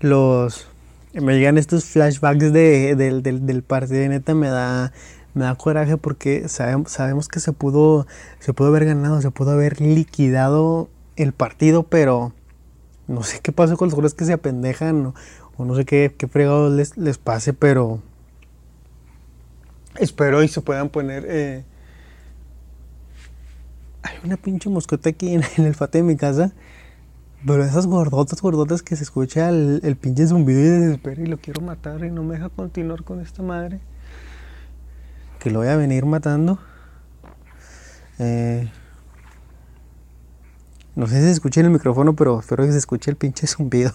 Los. 0.00 0.68
Me 1.12 1.34
llegan 1.36 1.58
estos 1.58 1.84
flashbacks 1.86 2.52
de, 2.52 2.94
del, 2.94 3.62
partido 3.62 4.02
y 4.04 4.08
neta 4.08 4.34
me 4.34 4.48
da. 4.48 4.92
Me 5.34 5.44
da 5.44 5.54
coraje 5.54 5.96
porque 5.96 6.48
sabemos, 6.48 6.90
sabemos 6.90 7.28
que 7.28 7.38
se 7.38 7.52
pudo, 7.52 8.06
se 8.40 8.52
pudo 8.54 8.68
haber 8.68 8.86
ganado, 8.86 9.20
se 9.20 9.30
pudo 9.30 9.52
haber 9.52 9.80
liquidado 9.80 10.88
el 11.16 11.32
partido, 11.32 11.84
pero 11.84 12.32
no 13.06 13.22
sé 13.22 13.40
qué 13.40 13.52
pasó 13.52 13.76
con 13.76 13.86
los 13.86 13.94
jugadores 13.94 14.14
que 14.14 14.24
se 14.24 14.32
apendejan 14.32 15.12
o, 15.58 15.64
no 15.64 15.76
sé 15.76 15.84
qué, 15.84 16.14
qué 16.16 16.26
fregados 16.26 16.72
les, 16.72 16.96
les 16.96 17.18
pase, 17.18 17.52
pero 17.52 18.00
Espero 19.98 20.42
y 20.42 20.48
se 20.48 20.60
puedan 20.60 20.88
poner. 20.88 21.24
Eh, 21.28 21.64
hay 24.08 24.18
una 24.24 24.36
pinche 24.36 24.70
mosqueta 24.70 25.10
aquí 25.10 25.34
en, 25.34 25.42
el 25.64 25.74
fate 25.74 25.98
de 25.98 26.04
mi 26.04 26.16
casa. 26.16 26.52
Pero 27.46 27.62
esas 27.64 27.86
gordotas, 27.86 28.42
gordotas 28.42 28.82
que 28.82 28.96
se 28.96 29.04
escucha 29.04 29.48
el, 29.48 29.80
el 29.84 29.96
pinche 29.96 30.26
zumbido 30.26 30.60
y 30.60 30.80
desespero 30.80 31.22
y 31.22 31.26
lo 31.26 31.38
quiero 31.38 31.60
matar 31.60 32.04
y 32.04 32.10
no 32.10 32.24
me 32.24 32.34
deja 32.34 32.48
continuar 32.48 33.04
con 33.04 33.20
esta 33.20 33.42
madre. 33.42 33.80
que 35.38 35.50
lo 35.50 35.60
voy 35.60 35.68
a 35.68 35.76
venir 35.76 36.04
matando. 36.04 36.58
Eh, 38.18 38.68
no 40.96 41.06
sé 41.06 41.18
si 41.18 41.22
se 41.22 41.30
escucha 41.30 41.60
en 41.60 41.66
el 41.66 41.72
micrófono, 41.72 42.16
pero 42.16 42.40
espero 42.40 42.64
que 42.64 42.72
se 42.72 42.78
escuche 42.78 43.08
el 43.10 43.16
pinche 43.16 43.46
zumbido. 43.46 43.92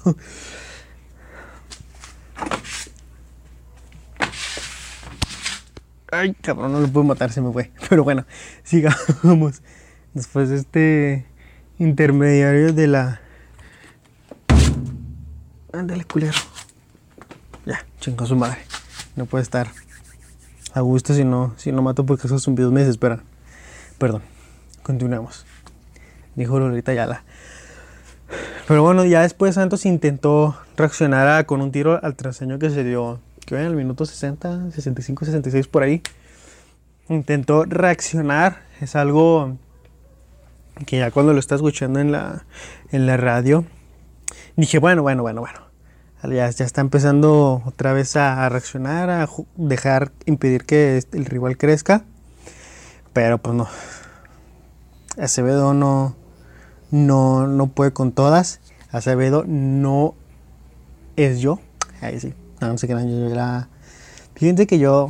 Ay, 6.10 6.34
cabrón, 6.36 6.72
no 6.72 6.80
lo 6.80 6.88
puedo 6.88 7.04
matar, 7.04 7.32
se 7.32 7.42
me 7.42 7.52
fue. 7.52 7.72
Pero 7.90 8.06
bueno, 8.06 8.26
sigamos. 8.64 9.62
Después 10.14 10.50
de 10.50 10.58
este 10.58 11.26
intermediario 11.80 12.74
de 12.74 12.88
la. 12.88 13.22
Ándale, 15.72 16.06
culero. 16.06 16.38
Ya, 17.66 17.86
chingó 18.00 18.26
su 18.26 18.36
madre. 18.36 18.60
No 19.16 19.26
puede 19.26 19.44
estar 19.44 19.68
a 20.74 20.82
gusto 20.82 21.14
si 21.14 21.24
no, 21.24 21.54
si 21.58 21.72
no 21.72 21.82
mato 21.82 22.06
porque 22.06 22.28
esos 22.28 22.44
zumbidos 22.44 22.72
me 22.72 22.82
desesperan. 22.82 23.22
Perdón, 23.98 24.22
continuamos. 24.82 25.46
Dijo 26.36 26.60
Lolita 26.60 26.94
Yala. 26.94 27.24
Pero 28.68 28.82
bueno, 28.82 29.06
ya 29.06 29.22
después 29.22 29.56
Santos 29.56 29.86
intentó 29.86 30.58
reaccionar 30.78 31.46
con 31.46 31.62
un 31.62 31.72
tiro 31.72 32.00
al 32.04 32.16
traseño 32.16 32.60
que 32.60 32.70
se 32.70 32.84
dio 32.84 33.20
que 33.46 33.56
en 33.56 33.62
el 33.62 33.76
minuto 33.76 34.06
60, 34.06 34.72
65, 34.72 35.26
66 35.26 35.68
por 35.68 35.84
ahí, 35.84 36.02
intentó 37.10 37.66
reaccionar. 37.66 38.62
Es 38.80 38.96
algo 38.96 39.58
que 40.86 40.98
ya 40.98 41.12
cuando 41.12 41.34
lo 41.34 41.40
está 41.40 41.56
escuchando 41.56 42.00
en 42.00 42.12
la, 42.12 42.46
en 42.92 43.06
la 43.06 43.18
radio, 43.18 43.66
dije, 44.56 44.80
bueno, 44.80 45.02
bueno, 45.02 45.22
bueno, 45.22 45.42
bueno. 45.42 45.60
Ya, 46.24 46.50
ya 46.50 46.66
está 46.66 46.80
empezando 46.80 47.62
otra 47.66 47.92
vez 47.92 48.16
a, 48.16 48.48
reaccionar, 48.48 49.10
a 49.10 49.28
dejar, 49.58 50.14
impedir 50.26 50.66
que 50.66 51.04
el 51.12 51.26
rival 51.26 51.58
crezca. 51.58 52.06
Pero 53.12 53.38
pues 53.40 53.56
no. 53.56 53.68
Acevedo 55.18 55.74
no, 55.74 56.16
no, 56.92 57.48
no 57.48 57.68
puede 57.68 57.92
con 57.92 58.14
todas. 58.14 58.62
Acevedo 58.90 59.44
no 59.46 60.16
es 61.18 61.42
yo. 61.42 61.60
Ahí 62.02 62.20
sí. 62.20 62.34
No, 62.62 62.78
sé 62.78 62.88
qué 62.88 62.94
era. 62.94 63.68
Fíjense 64.36 64.66
que 64.66 64.80
yo. 64.80 65.10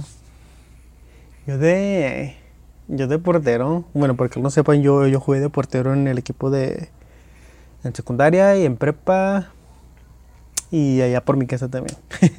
Yo 1.45 1.57
de. 1.57 2.42
Yo 2.87 3.07
de 3.07 3.19
portero. 3.19 3.85
Bueno, 3.93 4.15
porque 4.15 4.39
no 4.39 4.49
sepan, 4.49 4.81
yo, 4.81 5.07
yo 5.07 5.19
jugué 5.19 5.39
de 5.39 5.49
portero 5.49 5.93
en 5.93 6.07
el 6.07 6.17
equipo 6.17 6.49
de. 6.49 6.89
En 7.83 7.95
secundaria 7.95 8.55
y 8.57 8.65
en 8.65 8.77
prepa. 8.77 9.51
Y 10.71 11.01
allá 11.01 11.23
por 11.23 11.37
mi 11.37 11.45
casa 11.45 11.69
también. 11.69 11.97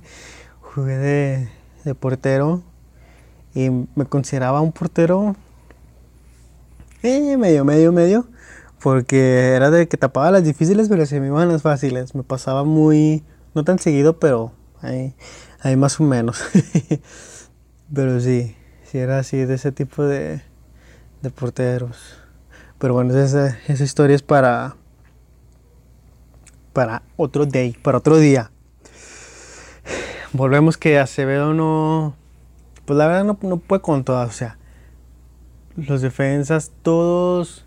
jugué 0.61 0.96
de, 0.96 1.48
de 1.85 1.94
portero. 1.94 2.62
Y 3.54 3.70
me 3.70 4.04
consideraba 4.07 4.61
un 4.61 4.72
portero. 4.72 5.37
Eh, 7.02 7.37
medio, 7.37 7.64
medio, 7.64 7.92
medio. 7.92 8.26
Porque 8.83 9.52
era 9.54 9.70
de 9.70 9.88
que 9.88 9.96
tapaba 9.96 10.30
las 10.30 10.44
difíciles, 10.44 10.88
pero 10.88 11.07
se 11.07 11.20
me 11.20 11.28
iban 11.28 11.48
las 11.48 11.62
fáciles. 11.62 12.14
Me 12.14 12.22
pasaba 12.22 12.64
muy. 12.64 13.22
No 13.54 13.64
tan 13.64 13.78
seguido, 13.78 14.18
pero 14.18 14.52
Ahí, 14.85 15.76
más 15.76 15.98
o 15.98 16.04
menos. 16.04 16.42
Pero 17.94 18.20
sí, 18.20 18.54
sí 18.94 19.00
era 19.00 19.18
así, 19.18 19.44
de 19.44 19.54
ese 19.54 19.72
tipo 19.72 20.04
de, 20.04 20.40
de 21.20 21.30
porteros. 21.30 22.16
Pero 22.78 22.94
bueno, 22.94 23.12
esa, 23.18 23.59
esa 23.66 23.83
historia 23.83 24.14
es 24.14 24.22
para, 24.22 24.76
para 26.72 27.02
otro 27.16 27.44
day, 27.44 27.72
para 27.72 27.98
otro 27.98 28.18
día. 28.18 28.52
Volvemos 30.33 30.76
que 30.76 31.00
Acevedo 31.00 31.54
no, 31.54 32.14
pues 32.85 32.96
la 32.96 33.09
verdad 33.09 33.24
no, 33.24 33.37
no 33.42 33.57
puede 33.57 33.83
con 33.83 34.04
todas, 34.04 34.28
o 34.28 34.33
sea, 34.33 34.59
los 35.74 36.00
defensas 36.00 36.70
todos 36.83 37.66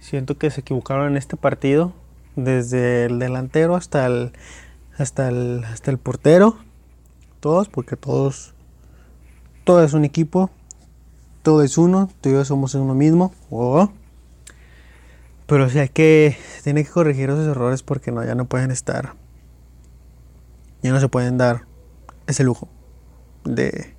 siento 0.00 0.36
que 0.36 0.50
se 0.50 0.62
equivocaron 0.62 1.12
en 1.12 1.16
este 1.16 1.36
partido, 1.36 1.92
desde 2.34 3.04
el 3.04 3.20
delantero 3.20 3.76
hasta 3.76 4.04
el 4.04 4.32
hasta 4.98 5.28
el, 5.28 5.62
hasta 5.62 5.92
el 5.92 5.98
portero, 5.98 6.56
todos, 7.38 7.68
porque 7.68 7.94
todos, 7.94 8.52
todo 9.64 9.82
es 9.84 9.92
un 9.92 10.04
equipo, 10.04 10.50
todo 11.42 11.62
es 11.62 11.78
uno, 11.78 12.10
todos 12.20 12.48
somos 12.48 12.74
uno 12.74 12.94
mismo. 12.94 13.34
Oh. 13.50 13.90
Pero 15.46 15.68
si 15.68 15.78
hay 15.78 15.88
que, 15.88 16.36
tiene 16.62 16.84
que 16.84 16.90
corregir 16.90 17.30
esos 17.30 17.46
errores 17.46 17.82
porque 17.82 18.12
no, 18.12 18.24
ya 18.24 18.34
no 18.34 18.44
pueden 18.44 18.70
estar, 18.70 19.14
ya 20.82 20.92
no 20.92 21.00
se 21.00 21.08
pueden 21.08 21.38
dar 21.38 21.66
ese 22.26 22.44
lujo 22.44 22.68
de, 23.44 23.94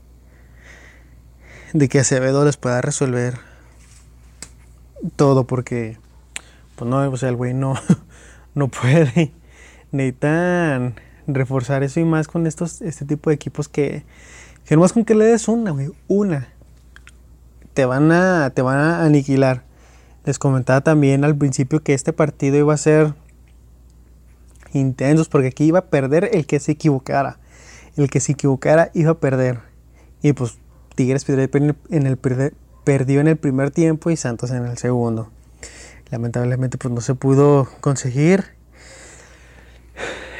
de 1.73 1.89
que 1.89 1.99
Acevedo 1.99 2.45
les 2.45 2.55
pueda 2.55 2.81
resolver 2.81 3.39
todo 5.15 5.45
porque, 5.45 5.97
pues 6.75 6.89
no, 6.89 6.97
o 7.09 7.17
sea, 7.17 7.29
el 7.29 7.35
güey 7.35 7.53
no, 7.53 7.75
no 8.55 8.69
puede 8.69 9.33
necesitan 9.91 10.95
reforzar 11.27 11.83
eso 11.83 11.99
y 11.99 12.05
más 12.05 12.27
con 12.27 12.47
estos, 12.47 12.81
este 12.81 13.05
tipo 13.05 13.29
de 13.29 13.35
equipos 13.35 13.67
que, 13.69 14.03
que 14.71 14.77
nomás 14.77 14.93
con 14.93 15.03
que 15.03 15.15
le 15.15 15.25
des 15.25 15.49
una, 15.49 15.75
una, 16.07 16.47
te 17.73 17.83
van 17.83 18.09
a, 18.13 18.51
te 18.51 18.61
van 18.61 18.77
a 18.77 19.03
aniquilar. 19.03 19.65
Les 20.23 20.39
comentaba 20.39 20.79
también 20.79 21.25
al 21.25 21.35
principio 21.35 21.83
que 21.83 21.93
este 21.93 22.13
partido 22.13 22.55
iba 22.55 22.73
a 22.73 22.77
ser 22.77 23.13
intenso 24.71 25.25
porque 25.29 25.47
aquí 25.47 25.65
iba 25.65 25.79
a 25.79 25.85
perder 25.87 26.29
el 26.31 26.45
que 26.45 26.61
se 26.61 26.71
equivocara. 26.71 27.37
El 27.97 28.09
que 28.09 28.21
se 28.21 28.31
equivocara 28.31 28.91
iba 28.93 29.11
a 29.11 29.19
perder. 29.19 29.59
Y 30.21 30.31
pues 30.31 30.57
Tigres 30.95 31.25
perdió 31.25 31.49
en 31.89 32.07
el, 32.07 32.17
perdió 32.85 33.19
en 33.19 33.27
el 33.27 33.35
primer 33.35 33.71
tiempo 33.71 34.09
y 34.09 34.15
Santos 34.15 34.51
en 34.51 34.65
el 34.65 34.77
segundo. 34.77 35.31
Lamentablemente 36.11 36.77
pues 36.77 36.93
no 36.93 37.01
se 37.01 37.13
pudo 37.13 37.67
conseguir 37.81 38.45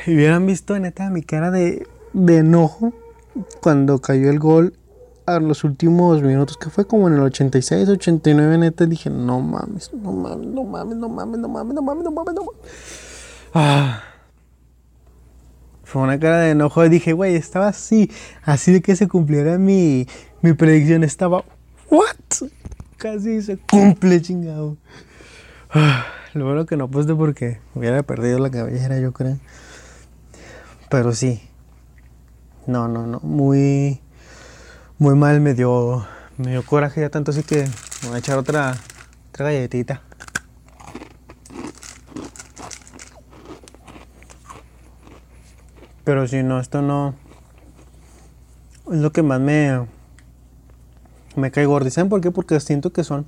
hubieran 0.08 0.46
visto 0.46 0.80
neta 0.80 1.10
mi 1.10 1.22
cara 1.22 1.52
de, 1.52 1.86
de 2.14 2.38
enojo 2.38 2.94
cuando 3.62 4.00
cayó 4.00 4.30
el 4.30 4.40
gol 4.40 4.74
a 5.26 5.40
los 5.40 5.64
últimos 5.64 6.22
minutos, 6.22 6.58
que 6.58 6.70
fue 6.70 6.86
como 6.86 7.08
en 7.08 7.16
el 7.16 7.22
86, 7.22 7.88
89, 7.90 8.58
neta, 8.58 8.86
dije, 8.86 9.10
no 9.10 9.40
mames, 9.40 9.94
no 9.94 10.12
mames, 10.12 10.48
no 10.48 10.64
mames, 10.64 10.98
no 10.98 11.10
mames, 11.10 11.40
no 11.40 11.48
mames, 11.48 11.74
no 11.76 11.82
mames, 11.82 12.04
no 12.04 12.12
mames, 12.12 12.34
no 12.34 12.44
mames. 12.44 12.60
Ah. 13.54 14.04
Fue 15.84 16.02
una 16.02 16.18
cara 16.20 16.40
de 16.40 16.52
enojo 16.52 16.88
dije, 16.88 17.12
güey, 17.12 17.36
estaba 17.36 17.68
así, 17.68 18.10
así 18.44 18.72
de 18.72 18.82
que 18.82 18.96
se 18.96 19.10
cumpliera 19.10 19.58
mi, 19.58 20.08
mi 20.42 20.54
predicción, 20.54 21.04
estaba, 21.04 21.44
¿what? 21.90 22.16
Casi 22.96 23.42
se 23.42 23.58
cumple, 23.58 24.22
chingado. 24.22 24.78
Ah, 25.70 26.06
lo 26.34 26.46
bueno 26.46 26.66
que 26.66 26.78
no 26.78 26.90
puse 26.90 27.14
porque 27.16 27.60
hubiera 27.76 28.04
perdido 28.04 28.40
la 28.40 28.50
cabellera, 28.50 29.00
yo 29.00 29.12
creo. 29.12 29.38
Pero 30.90 31.14
sí. 31.14 31.42
No, 32.68 32.88
no, 32.88 33.08
no. 33.08 33.20
Muy. 33.22 34.02
Muy 35.00 35.16
mal 35.16 35.42
me 35.42 35.54
dio. 35.54 36.06
Me 36.38 36.52
dio 36.52 36.64
coraje 36.64 37.02
ya 37.02 37.10
tanto 37.10 37.32
así 37.32 37.44
que 37.44 37.68
voy 38.04 38.16
a 38.16 38.18
echar 38.20 38.38
otra. 38.38 38.76
Otra 39.30 39.46
galletita. 39.46 40.02
Pero 46.04 46.28
si 46.28 46.44
no, 46.44 46.60
esto 46.60 46.82
no. 46.82 47.16
Es 48.92 49.00
lo 49.00 49.12
que 49.12 49.24
más 49.24 49.40
me. 49.40 49.88
Me 51.36 51.50
cae 51.52 51.66
gordo. 51.66 51.90
¿Saben 51.90 52.10
por 52.10 52.22
qué? 52.22 52.32
Porque 52.32 52.60
siento 52.60 52.94
que 52.94 53.04
son 53.04 53.26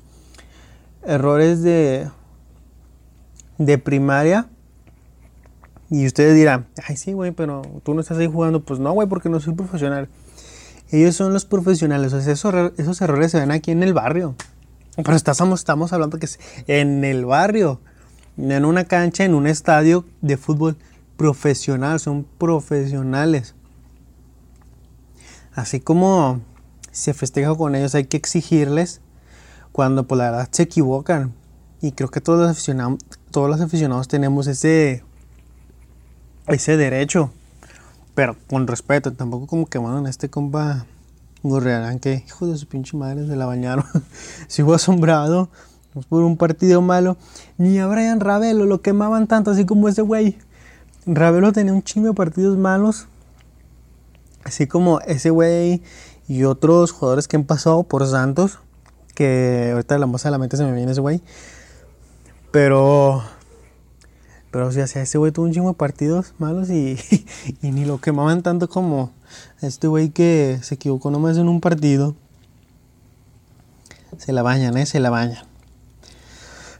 errores 1.04 1.64
de. 1.64 2.10
de 3.58 3.78
primaria 3.78 4.48
y 5.94 6.08
ustedes 6.08 6.34
dirán, 6.34 6.66
ay, 6.88 6.98
sí, 6.98 7.14
güey, 7.14 7.30
pero 7.34 7.62
tú 7.84 7.94
no 7.94 8.02
estás 8.02 8.18
ahí 8.18 8.26
jugando. 8.26 8.64
Pues 8.64 8.80
no, 8.80 8.92
güey, 8.94 9.08
porque 9.08 9.30
no 9.30 9.40
soy 9.40 9.54
profesional. 9.54 10.10
Ellos 10.90 11.16
son 11.16 11.34
los 11.34 11.46
profesionales. 11.46 12.14
O 12.14 12.20
sea, 12.20 12.34
esos, 12.34 12.52
esos 12.80 13.00
errores 13.00 13.30
se 13.30 13.40
ven 13.40 13.52
aquí 13.52 13.70
en 13.70 13.84
el 13.84 13.94
barrio. 13.94 14.34
Pero 14.96 15.16
estamos, 15.16 15.60
estamos 15.60 15.94
hablando 15.94 16.18
que 16.18 16.26
es 16.26 16.40
en 16.66 17.04
el 17.04 17.26
barrio, 17.26 17.80
en 18.38 18.66
una 18.66 18.86
cancha, 18.86 19.24
en 19.24 19.36
un 19.36 19.46
estadio 19.46 20.04
de 20.22 20.36
fútbol 20.36 20.78
profesional. 21.16 22.00
Son 22.00 22.26
profesionales. 22.40 23.54
Así 25.54 25.80
como 25.80 26.42
se 26.92 27.14
festeja 27.14 27.54
con 27.54 27.76
ellos, 27.76 27.94
hay 27.94 28.06
que 28.06 28.18
exigirles 28.18 29.00
cuando 29.72 30.08
por 30.08 30.18
pues, 30.18 30.26
la 30.26 30.32
verdad 30.32 30.50
se 30.50 30.64
equivocan. 30.64 31.36
Y 31.82 31.92
creo 31.92 32.10
que 32.10 32.20
todos 32.20 32.40
los 32.40 32.50
aficionados, 32.50 32.98
todos 33.30 33.48
los 33.48 33.62
aficionados 33.62 34.08
tenemos 34.08 34.48
ese 34.48 35.04
ese 36.48 36.78
derecho, 36.78 37.32
pero 38.16 38.36
con 38.50 38.68
respeto, 38.68 39.14
tampoco 39.14 39.48
como 39.48 39.66
que 39.68 39.80
mandan 39.80 40.08
a 40.08 40.10
este 40.10 40.30
compa 40.30 40.86
Gorrearán 41.44 42.00
que 42.00 42.24
hijo 42.26 42.48
de 42.48 42.58
su 42.58 42.68
pinche 42.68 42.96
madre 42.96 43.28
se 43.28 43.36
la 43.36 43.46
bañaron. 43.46 43.86
Sigo 44.48 44.74
asombrado 44.74 45.50
por 46.10 46.24
un 46.24 46.38
partido 46.38 46.82
malo. 46.82 47.18
Ni 47.58 47.80
a 47.80 47.88
Brian 47.88 48.22
Ravelo 48.22 48.66
lo 48.66 48.82
quemaban 48.82 49.28
tanto 49.28 49.52
así 49.52 49.66
como 49.66 49.90
ese 49.90 50.02
güey. 50.02 50.38
Ravelo 51.06 51.52
tenía 51.52 51.74
un 51.74 51.84
chingo 51.84 52.08
de 52.08 52.14
partidos 52.14 52.58
malos. 52.58 53.08
Así 54.46 54.68
como 54.68 55.02
ese 55.02 55.30
güey 55.30 55.82
y 56.28 56.46
otros 56.46 56.92
jugadores 56.92 57.28
que 57.28 57.36
han 57.36 57.44
pasado 57.44 57.84
por 57.84 58.08
Santos, 58.08 58.60
que 59.14 59.72
ahorita 59.74 59.98
la 59.98 60.08
más 60.08 60.26
a 60.26 60.32
la 60.32 60.38
mente 60.38 60.58
se 60.58 60.64
me 60.64 60.74
viene 60.74 60.94
ese 60.94 61.02
güey. 61.02 61.22
Pero, 62.52 63.24
pero 64.54 64.68
o 64.68 64.72
sea, 64.72 64.84
ese 64.84 65.18
güey 65.18 65.32
tuvo 65.32 65.48
un 65.48 65.52
chingo 65.52 65.70
de 65.70 65.74
partidos 65.74 66.36
malos 66.38 66.70
y, 66.70 66.96
y 67.64 67.72
ni 67.72 67.86
lo 67.86 68.00
quemaban 68.00 68.44
tanto 68.44 68.70
como 68.70 69.12
este 69.62 69.88
güey 69.88 70.12
que 70.12 70.60
se 70.62 70.76
equivocó 70.76 71.10
nomás 71.10 71.38
en 71.38 71.50
un 71.50 71.60
partido. 71.60 72.16
Se 74.20 74.32
la 74.32 74.44
bañan, 74.44 74.78
¿eh? 74.78 74.86
Se 74.86 75.00
la 75.00 75.10
bañan. 75.10 75.44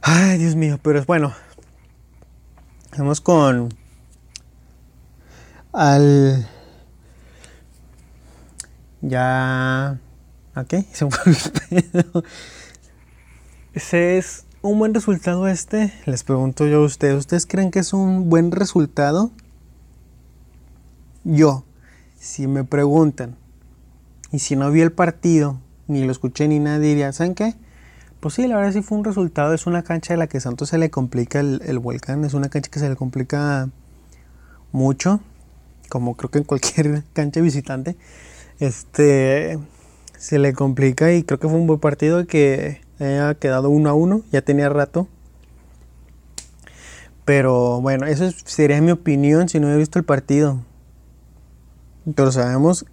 Ay, 0.02 0.38
Dios 0.38 0.54
mío, 0.54 0.78
pero 0.80 1.00
es 1.00 1.06
bueno. 1.06 1.34
Vamos 2.96 3.20
con 3.20 3.70
al 5.72 6.48
ya 9.00 9.98
ok 10.54 10.74
se 10.92 11.08
ese 13.74 14.18
es 14.18 14.44
un 14.64 14.78
buen 14.78 14.94
resultado 14.94 15.46
este 15.46 15.92
les 16.06 16.24
pregunto 16.24 16.66
yo 16.66 16.78
a 16.78 16.86
ustedes 16.86 17.18
ustedes 17.18 17.44
creen 17.44 17.70
que 17.70 17.80
es 17.80 17.92
un 17.92 18.30
buen 18.30 18.50
resultado 18.50 19.30
yo 21.22 21.64
si 22.18 22.46
me 22.46 22.64
preguntan 22.64 23.36
y 24.32 24.38
si 24.38 24.56
no 24.56 24.70
vi 24.70 24.80
el 24.80 24.90
partido 24.90 25.60
ni 25.86 26.02
lo 26.06 26.12
escuché 26.12 26.48
ni 26.48 26.60
nada 26.60 26.78
diría 26.78 27.12
saben 27.12 27.34
qué 27.34 27.54
pues 28.20 28.36
sí 28.36 28.46
la 28.46 28.56
verdad 28.56 28.72
sí 28.72 28.80
fue 28.80 28.96
un 28.96 29.04
resultado 29.04 29.52
es 29.52 29.66
una 29.66 29.82
cancha 29.82 30.14
de 30.14 30.18
la 30.18 30.28
que 30.28 30.40
Santos 30.40 30.70
se 30.70 30.78
le 30.78 30.88
complica 30.88 31.40
el, 31.40 31.78
volcán 31.78 32.24
es 32.24 32.32
una 32.32 32.48
cancha 32.48 32.70
que 32.70 32.80
se 32.80 32.88
le 32.88 32.96
complica 32.96 33.68
mucho 34.72 35.20
como 35.90 36.16
creo 36.16 36.30
que 36.30 36.38
en 36.38 36.44
cualquier 36.44 37.04
cancha 37.12 37.42
visitante, 37.42 37.98
este 38.60 39.58
se 40.16 40.38
le 40.38 40.54
complica 40.54 41.12
y 41.12 41.22
creo 41.22 41.38
que 41.38 41.48
fue 41.48 41.58
un 41.58 41.66
buen 41.66 41.80
partido 41.80 42.26
que 42.26 42.83
haya 43.00 43.34
quedado 43.34 43.70
uno 43.70 43.90
a 43.90 43.94
uno, 43.94 44.22
ya 44.30 44.42
tenía 44.42 44.68
rato. 44.68 45.08
Pero 47.24 47.80
bueno, 47.80 48.06
eso 48.06 48.30
sería 48.44 48.80
mi 48.82 48.90
opinión 48.90 49.48
si 49.48 49.58
no 49.58 49.70
he 49.70 49.76
visto 49.76 49.98
el 49.98 50.04
partido. 50.04 50.62
Pero 52.14 52.30
sabemos 52.32 52.84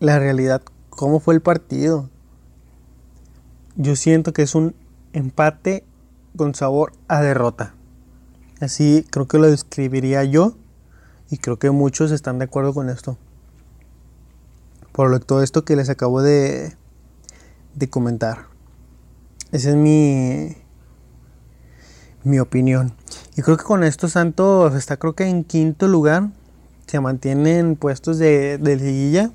la 0.00 0.18
realidad, 0.18 0.62
cómo 0.88 1.20
fue 1.20 1.34
el 1.34 1.40
partido. 1.40 2.10
Yo 3.76 3.94
siento 3.94 4.32
que 4.32 4.42
es 4.42 4.54
un 4.54 4.74
empate 5.12 5.84
con 6.36 6.54
sabor 6.54 6.92
a 7.06 7.22
derrota. 7.22 7.74
Así 8.60 9.06
creo 9.10 9.26
que 9.26 9.38
lo 9.38 9.48
describiría 9.48 10.24
yo. 10.24 10.56
Y 11.30 11.38
creo 11.38 11.58
que 11.58 11.70
muchos 11.70 12.10
están 12.10 12.38
de 12.38 12.46
acuerdo 12.46 12.74
con 12.74 12.90
esto. 12.90 13.16
Por 14.90 15.10
lo 15.10 15.20
todo 15.20 15.44
esto 15.44 15.64
que 15.64 15.76
les 15.76 15.88
acabo 15.88 16.22
de, 16.22 16.74
de 17.76 17.88
comentar. 17.88 18.49
Esa 19.52 19.70
es 19.70 19.76
mi, 19.76 20.56
mi 22.24 22.38
opinión. 22.38 22.94
Y 23.36 23.42
creo 23.42 23.56
que 23.56 23.64
con 23.64 23.84
esto 23.84 24.08
Santos 24.08 24.74
está 24.74 24.96
creo 24.96 25.14
que 25.14 25.24
en 25.24 25.44
quinto 25.44 25.88
lugar. 25.88 26.28
Se 26.86 26.98
mantienen 26.98 27.76
puestos 27.76 28.18
de, 28.18 28.58
de 28.58 28.76
liguilla. 28.76 29.30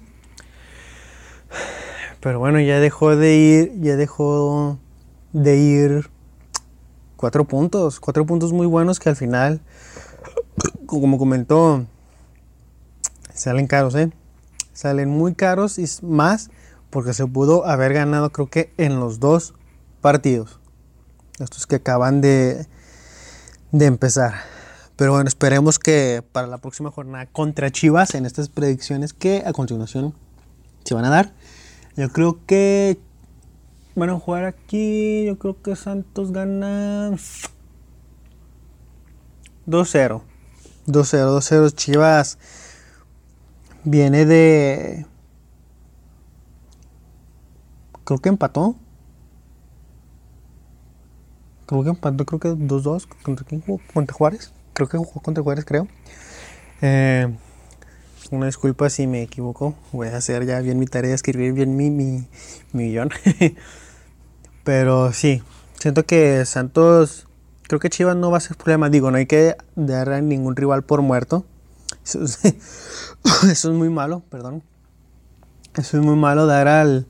Pero 2.19 2.39
bueno, 2.39 2.59
ya 2.59 2.79
dejó 2.79 3.15
de 3.15 3.35
ir, 3.35 3.81
ya 3.81 3.95
dejó 3.95 4.77
de 5.31 5.57
ir 5.57 6.09
cuatro 7.15 7.45
puntos, 7.45 7.99
cuatro 7.99 8.25
puntos 8.25 8.51
muy 8.51 8.67
buenos 8.67 8.99
que 8.99 9.09
al 9.09 9.15
final 9.15 9.61
como 10.85 11.17
comentó, 11.17 11.85
salen 13.33 13.67
caros, 13.67 13.95
¿eh? 13.95 14.11
Salen 14.73 15.09
muy 15.09 15.35
caros 15.35 15.79
y 15.79 15.85
más 16.03 16.49
porque 16.89 17.13
se 17.13 17.25
pudo 17.25 17.65
haber 17.65 17.93
ganado 17.93 18.31
creo 18.31 18.47
que 18.47 18.73
en 18.77 18.99
los 18.99 19.19
dos 19.19 19.53
partidos. 20.05 20.59
Estos 21.39 21.65
que 21.65 21.77
acaban 21.77 22.21
de, 22.21 22.67
de 23.71 23.85
empezar. 23.87 24.35
Pero 24.95 25.13
bueno, 25.13 25.27
esperemos 25.27 25.79
que 25.79 26.23
para 26.31 26.45
la 26.45 26.59
próxima 26.59 26.91
jornada 26.91 27.25
contra 27.25 27.71
Chivas, 27.71 28.13
en 28.13 28.27
estas 28.27 28.49
predicciones 28.49 29.13
que 29.13 29.41
a 29.43 29.51
continuación 29.51 30.13
se 30.83 30.93
van 30.93 31.05
a 31.05 31.09
dar, 31.09 31.33
yo 31.97 32.09
creo 32.09 32.37
que 32.45 32.99
van 33.95 34.11
a 34.11 34.19
jugar 34.19 34.45
aquí. 34.45 35.25
Yo 35.25 35.39
creo 35.39 35.59
que 35.59 35.75
Santos 35.75 36.31
gana 36.31 37.09
2-0. 37.09 37.17
2-0, 39.65 40.21
2-0. 40.85 41.73
Chivas 41.73 42.37
viene 43.83 44.25
de. 44.25 45.07
Creo 48.03 48.19
que 48.19 48.29
empató. 48.29 48.75
Creo 51.65 51.83
que 51.83 51.89
empató, 51.89 52.25
creo 52.25 52.39
que 52.39 52.49
2-2. 52.49 53.07
¿Contra 53.23 53.45
quién 53.45 53.61
jugó? 53.61 53.81
¿Contra 53.93 54.15
Juárez? 54.15 54.51
Creo 54.73 54.89
que 54.89 54.97
jugó 54.97 55.21
contra 55.21 55.43
Juárez, 55.43 55.65
creo. 55.65 55.87
Eh, 56.81 57.33
una 58.31 58.47
disculpa 58.47 58.89
si 58.89 59.07
me 59.07 59.23
equivoco. 59.23 59.75
Voy 59.91 60.07
a 60.07 60.17
hacer 60.17 60.45
ya 60.45 60.59
bien 60.59 60.79
mi 60.79 60.85
tarea, 60.85 61.15
escribir 61.15 61.53
bien 61.53 61.75
mi, 61.77 61.89
mi, 61.89 62.27
mi 62.73 62.89
guion. 62.89 63.09
Pero 64.63 65.13
sí, 65.13 65.41
siento 65.79 66.05
que 66.05 66.45
Santos 66.45 67.27
creo 67.67 67.79
que 67.79 67.89
Chivas 67.89 68.15
no 68.15 68.31
va 68.31 68.37
a 68.37 68.41
ser 68.41 68.57
problema. 68.57 68.89
Digo, 68.89 69.11
no 69.11 69.17
hay 69.17 69.25
que 69.25 69.55
dar 69.75 70.09
a 70.09 70.21
ningún 70.21 70.55
rival 70.55 70.83
por 70.83 71.01
muerto. 71.01 71.45
Eso 72.03 72.23
es, 72.23 73.65
muy 73.65 73.89
malo, 73.89 74.21
perdón. 74.29 74.63
Eso 75.75 75.97
es 75.97 76.05
muy 76.05 76.15
malo 76.15 76.45
dar 76.45 76.67
al, 76.67 77.07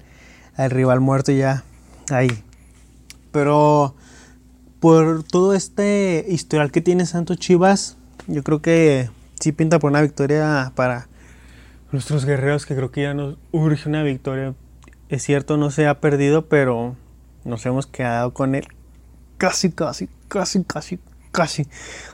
al 0.55 0.71
rival 0.71 0.99
muerto 0.99 1.31
ya 1.31 1.63
ahí. 2.09 2.43
Pero 3.31 3.95
por 4.85 5.23
todo 5.23 5.55
este 5.55 6.23
historial 6.29 6.69
que 6.69 6.79
tiene 6.79 7.07
Santos 7.07 7.39
Chivas, 7.39 7.97
yo 8.27 8.43
creo 8.43 8.61
que 8.61 9.09
sí 9.39 9.51
pinta 9.51 9.79
por 9.79 9.89
una 9.89 10.03
victoria 10.03 10.73
para 10.75 11.07
nuestros 11.91 12.23
guerreros, 12.23 12.67
que 12.67 12.75
creo 12.75 12.91
que 12.91 13.01
ya 13.01 13.15
nos 13.15 13.35
urge 13.51 13.89
una 13.89 14.03
victoria. 14.03 14.53
Es 15.09 15.23
cierto, 15.23 15.57
no 15.57 15.71
se 15.71 15.87
ha 15.87 15.99
perdido, 16.01 16.45
pero 16.49 16.95
nos 17.45 17.65
hemos 17.65 17.87
quedado 17.87 18.35
con 18.35 18.53
él 18.53 18.67
casi, 19.37 19.71
casi, 19.71 20.07
casi, 20.27 20.63
casi, 20.63 20.99
casi. 21.31 21.65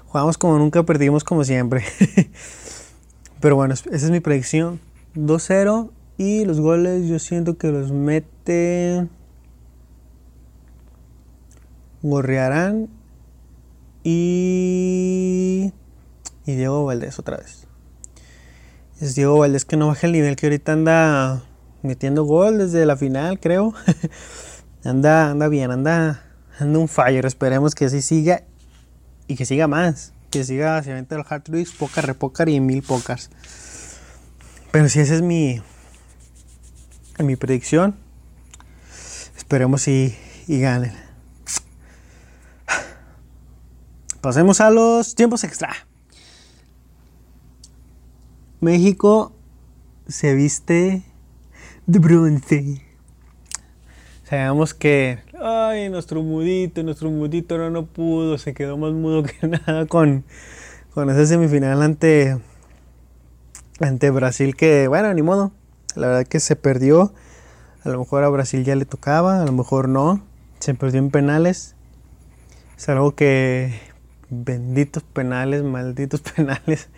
Jugamos 0.05 0.37
como 0.37 0.57
nunca, 0.57 0.81
perdimos 0.83 1.25
como 1.25 1.43
siempre. 1.43 1.83
Pero 3.41 3.57
bueno, 3.57 3.73
esa 3.73 3.89
es 3.93 4.11
mi 4.11 4.21
predicción. 4.21 4.79
2-0 5.15 5.89
y 6.17 6.45
los 6.45 6.61
goles 6.61 7.09
yo 7.09 7.19
siento 7.19 7.57
que 7.57 7.67
los 7.67 7.91
mete 7.91 9.09
Gorriarán 12.01 12.89
y, 14.03 15.71
y 16.45 16.55
Diego 16.55 16.85
Valdés 16.85 17.19
otra 17.19 17.37
vez. 17.37 17.67
Es 18.99 19.15
Diego 19.15 19.37
Valdés 19.37 19.65
que 19.65 19.77
no 19.77 19.87
baja 19.87 20.07
el 20.07 20.13
nivel 20.13 20.35
que 20.35 20.47
ahorita 20.47 20.73
anda 20.73 21.43
metiendo 21.81 22.23
gol 22.23 22.57
desde 22.57 22.85
la 22.85 22.97
final, 22.97 23.39
creo. 23.39 23.73
anda, 24.83 25.31
anda 25.31 25.47
bien, 25.47 25.71
anda 25.71 26.23
anda 26.61 26.79
un 26.79 26.87
fire. 26.87 27.25
Esperemos 27.25 27.75
que 27.75 27.85
así 27.85 28.01
siga 28.01 28.43
y 29.27 29.35
que 29.35 29.45
siga 29.45 29.67
más. 29.67 30.13
Que 30.29 30.43
siga 30.43 30.77
hacia 30.77 30.97
el 30.97 31.07
hard 31.27 31.43
tricks, 31.43 31.71
poker, 31.71 32.05
repoker 32.05 32.49
y 32.49 32.59
mil 32.59 32.83
pokers. 32.83 33.29
Pero 34.71 34.87
si 34.87 35.01
esa 35.01 35.15
es 35.15 35.21
mi, 35.21 35.61
mi 37.19 37.35
predicción, 37.35 37.97
esperemos 39.35 39.87
y, 39.87 40.17
y 40.47 40.61
ganen. 40.61 40.93
Pasemos 44.21 44.61
a 44.61 44.69
los 44.69 45.15
tiempos 45.15 45.43
extra. 45.43 45.73
México 48.59 49.33
se 50.07 50.35
viste 50.35 51.01
de 51.87 51.99
bronce. 51.99 52.85
Sabemos 54.23 54.75
que, 54.75 55.19
ay, 55.41 55.89
nuestro 55.89 56.21
mudito, 56.21 56.83
nuestro 56.83 57.09
mudito 57.09 57.57
no, 57.57 57.71
no 57.71 57.87
pudo, 57.87 58.37
se 58.37 58.53
quedó 58.53 58.77
más 58.77 58.93
mudo 58.93 59.23
que 59.23 59.47
nada 59.47 59.87
con, 59.87 60.23
con 60.93 61.09
esa 61.09 61.25
semifinal 61.25 61.81
ante, 61.81 62.37
ante 63.79 64.11
Brasil 64.11 64.55
que, 64.55 64.87
bueno, 64.87 65.11
ni 65.15 65.23
modo, 65.23 65.51
la 65.95 66.07
verdad 66.07 66.27
que 66.27 66.39
se 66.39 66.55
perdió. 66.55 67.11
A 67.83 67.89
lo 67.89 67.97
mejor 67.97 68.23
a 68.23 68.29
Brasil 68.29 68.63
ya 68.63 68.75
le 68.75 68.85
tocaba, 68.85 69.41
a 69.41 69.45
lo 69.45 69.51
mejor 69.51 69.89
no. 69.89 70.21
Se 70.59 70.75
perdió 70.75 70.99
en 70.99 71.09
penales. 71.09 71.75
Es 72.77 72.87
algo 72.87 73.15
que, 73.15 73.90
benditos 74.31 75.03
penales, 75.03 75.61
malditos 75.61 76.21
penales. 76.35 76.89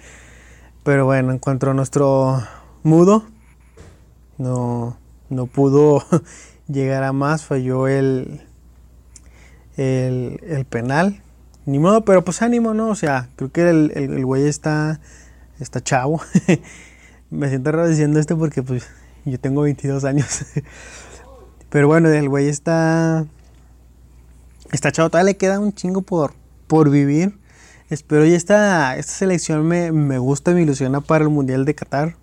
Pero 0.83 1.05
bueno, 1.05 1.31
en 1.31 1.39
cuanto 1.39 1.69
a 1.69 1.73
nuestro 1.73 2.41
mudo, 2.83 3.25
no, 4.37 4.97
no 5.29 5.47
pudo 5.47 6.03
llegar 6.67 7.03
a 7.03 7.11
más, 7.11 7.43
falló 7.43 7.87
el, 7.87 8.41
el, 9.75 10.65
penal. 10.69 11.21
Ni 11.65 11.79
modo, 11.79 12.03
pero 12.05 12.23
pues 12.23 12.41
ánimo, 12.41 12.73
¿no? 12.73 12.89
O 12.89 12.95
sea, 12.95 13.29
creo 13.35 13.51
que 13.51 13.69
el, 13.69 13.91
el, 13.95 14.25
güey 14.25 14.47
está, 14.47 14.99
está 15.59 15.81
chavo. 15.81 16.21
Me 17.29 17.49
siento 17.49 17.71
raro 17.71 17.87
diciendo 17.87 18.19
esto 18.19 18.37
porque 18.37 18.61
pues 18.61 18.87
yo 19.25 19.39
tengo 19.39 19.61
22 19.61 20.03
años. 20.03 20.45
Pero 21.69 21.87
bueno, 21.87 22.09
el 22.09 22.29
güey 22.29 22.49
está. 22.49 23.25
Está 24.71 24.91
chavo, 24.91 25.09
todavía 25.09 25.31
le 25.31 25.37
queda 25.37 25.59
un 25.59 25.73
chingo 25.73 26.01
por, 26.01 26.33
por 26.73 26.89
vivir. 26.89 27.37
Espero 27.91 28.25
y 28.25 28.33
esta, 28.33 28.97
esta 28.97 29.13
selección 29.13 29.63
me, 29.67 29.91
me 29.91 30.17
gusta, 30.17 30.53
me 30.53 30.63
ilusiona 30.63 31.01
para 31.01 31.23
el 31.23 31.29
Mundial 31.29 31.65
de 31.65 31.75
Qatar. 31.75 32.15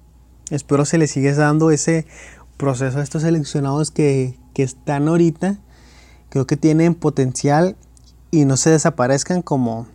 Espero 0.50 0.84
se 0.84 0.98
le 0.98 1.06
siga 1.06 1.32
dando 1.34 1.70
ese 1.70 2.04
proceso 2.56 2.98
a 2.98 3.02
estos 3.04 3.22
seleccionados 3.22 3.92
que, 3.92 4.36
que 4.52 4.64
están 4.64 5.06
ahorita. 5.06 5.60
Creo 6.30 6.48
que 6.48 6.56
tienen 6.56 6.96
potencial 6.96 7.76
y 8.32 8.44
no 8.44 8.56
se 8.56 8.70
desaparezcan 8.70 9.42
como 9.42 9.86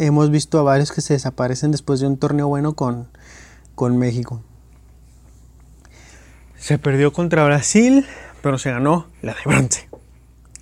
hemos 0.00 0.28
visto 0.32 0.58
a 0.58 0.64
varios 0.64 0.90
que 0.90 1.00
se 1.00 1.14
desaparecen 1.14 1.70
después 1.70 2.00
de 2.00 2.08
un 2.08 2.16
torneo 2.16 2.48
bueno 2.48 2.74
con, 2.74 3.06
con 3.76 3.96
México. 3.96 4.42
Se 6.58 6.80
perdió 6.80 7.12
contra 7.12 7.44
Brasil, 7.44 8.04
pero 8.42 8.58
se 8.58 8.72
ganó 8.72 9.06
la 9.22 9.34
de 9.34 9.40
bronce. 9.46 9.88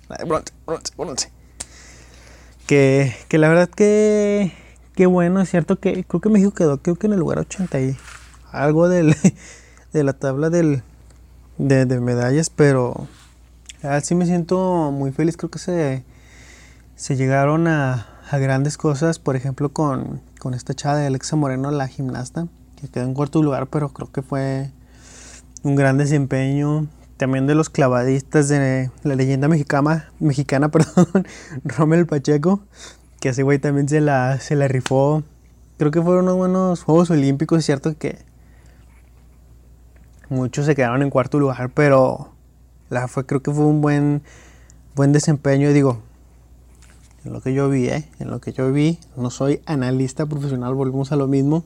La 0.07 0.17
de 0.17 0.25
bronce, 0.25 0.53
bronce, 0.67 0.93
bronce. 0.95 1.42
Que, 2.67 3.13
que 3.27 3.37
la 3.37 3.49
verdad 3.49 3.69
que, 3.69 4.53
que 4.95 5.05
bueno, 5.05 5.41
es 5.41 5.49
cierto 5.49 5.79
que 5.79 6.05
creo 6.05 6.21
que 6.21 6.29
México 6.29 6.51
quedó 6.51 6.81
creo 6.81 6.95
que 6.95 7.07
en 7.07 7.13
el 7.13 7.19
lugar 7.19 7.39
80 7.39 7.81
y 7.81 7.97
algo 8.51 8.87
del, 8.87 9.15
de 9.93 10.03
la 10.03 10.13
tabla 10.13 10.49
del, 10.49 10.83
de, 11.57 11.99
medallas, 11.99 12.49
pero 12.49 13.07
sí 14.01 14.15
me 14.15 14.25
siento 14.25 14.91
muy 14.91 15.11
feliz. 15.11 15.37
Creo 15.37 15.49
que 15.49 15.59
se, 15.59 16.03
se 16.95 17.15
llegaron 17.15 17.67
a, 17.67 18.07
a 18.29 18.37
grandes 18.37 18.77
cosas, 18.77 19.19
por 19.19 19.35
ejemplo, 19.35 19.69
con, 19.69 20.21
con 20.39 20.53
esta 20.53 20.73
chava 20.73 20.97
de 20.97 21.07
Alexa 21.07 21.35
Moreno, 21.35 21.71
la 21.71 21.87
gimnasta, 21.87 22.47
que 22.79 22.87
quedó 22.87 23.03
en 23.03 23.13
cuarto 23.13 23.41
lugar, 23.41 23.67
pero 23.67 23.89
creo 23.89 24.11
que 24.11 24.21
fue 24.21 24.71
un 25.63 25.75
gran 25.75 25.97
desempeño. 25.97 26.87
También 27.17 27.47
de 27.47 27.55
los 27.55 27.69
clavadistas 27.69 28.49
de 28.49 28.89
la 29.03 29.15
leyenda 29.15 29.47
mexicana, 29.47 30.11
mexicana 30.19 30.69
perdón, 30.71 31.27
Rommel 31.63 32.05
Pacheco, 32.05 32.63
que 33.19 33.29
ese 33.29 33.43
güey 33.43 33.59
también 33.59 33.87
se 33.87 34.01
la, 34.01 34.39
se 34.39 34.55
la 34.55 34.67
rifó. 34.67 35.23
Creo 35.77 35.91
que 35.91 36.01
fueron 36.01 36.25
unos 36.25 36.37
buenos 36.37 36.83
Juegos 36.83 37.09
Olímpicos, 37.09 37.59
es 37.59 37.65
cierto 37.65 37.97
que 37.97 38.17
muchos 40.29 40.65
se 40.65 40.75
quedaron 40.75 41.01
en 41.01 41.09
cuarto 41.09 41.39
lugar, 41.39 41.71
pero 41.73 42.33
fue, 43.07 43.25
creo 43.25 43.41
que 43.41 43.51
fue 43.51 43.65
un 43.65 43.81
buen, 43.81 44.23
buen 44.95 45.11
desempeño. 45.11 45.71
Digo, 45.71 46.01
en 47.25 47.33
lo 47.33 47.41
que 47.41 47.53
yo 47.53 47.69
vi, 47.69 47.87
¿eh? 47.87 48.09
en 48.19 48.29
lo 48.29 48.41
que 48.41 48.53
yo 48.53 48.71
vi, 48.71 48.99
no 49.15 49.29
soy 49.29 49.61
analista 49.65 50.25
profesional, 50.25 50.73
volvemos 50.73 51.11
a 51.11 51.15
lo 51.15 51.27
mismo 51.27 51.63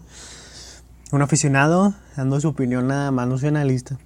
un 1.12 1.22
aficionado 1.22 1.94
dando 2.16 2.40
su 2.40 2.50
opinión 2.50 2.88
nada 2.88 3.12
más, 3.12 3.28
no 3.28 3.38
soy 3.38 3.50
analista. 3.50 3.98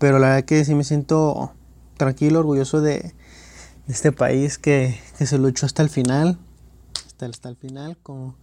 Pero 0.00 0.18
la 0.18 0.28
verdad 0.28 0.44
que 0.46 0.64
sí 0.64 0.74
me 0.74 0.82
siento 0.82 1.52
tranquilo, 1.98 2.40
orgulloso 2.40 2.80
de, 2.80 3.14
este 3.86 4.12
país 4.12 4.56
que, 4.56 4.98
se 5.14 5.36
luchó 5.36 5.66
hasta 5.66 5.82
el 5.82 5.90
final, 5.90 6.38
hasta, 7.06 7.26
hasta 7.26 7.50
el 7.50 7.56
final, 7.56 7.98
como, 8.02 8.34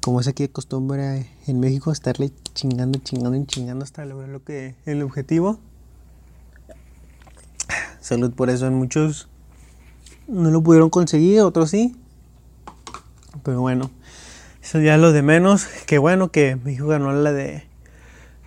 como 0.00 0.20
es 0.20 0.28
aquí 0.28 0.44
de 0.44 0.52
costumbre 0.52 1.28
en 1.48 1.58
México, 1.58 1.90
estarle 1.90 2.30
chingando, 2.54 3.00
chingando 3.00 3.36
y 3.36 3.44
chingando 3.44 3.82
hasta 3.82 4.04
lograr 4.04 4.28
lo 4.28 4.44
que 4.44 4.76
el 4.86 5.02
objetivo. 5.02 5.58
Salud 8.00 8.32
por 8.32 8.48
eso 8.48 8.68
en 8.68 8.74
muchos 8.74 9.28
no 10.28 10.50
lo 10.50 10.62
pudieron 10.62 10.90
conseguir, 10.90 11.40
otros 11.40 11.70
sí. 11.70 11.96
Pero 13.42 13.62
bueno, 13.62 13.90
eso 14.62 14.78
ya 14.78 14.94
es 14.94 15.00
lo 15.00 15.10
de 15.10 15.22
menos. 15.22 15.66
Qué 15.86 15.98
bueno 15.98 16.30
que 16.30 16.54
México 16.54 16.86
ganó 16.86 17.12
la 17.12 17.32
de 17.32 17.66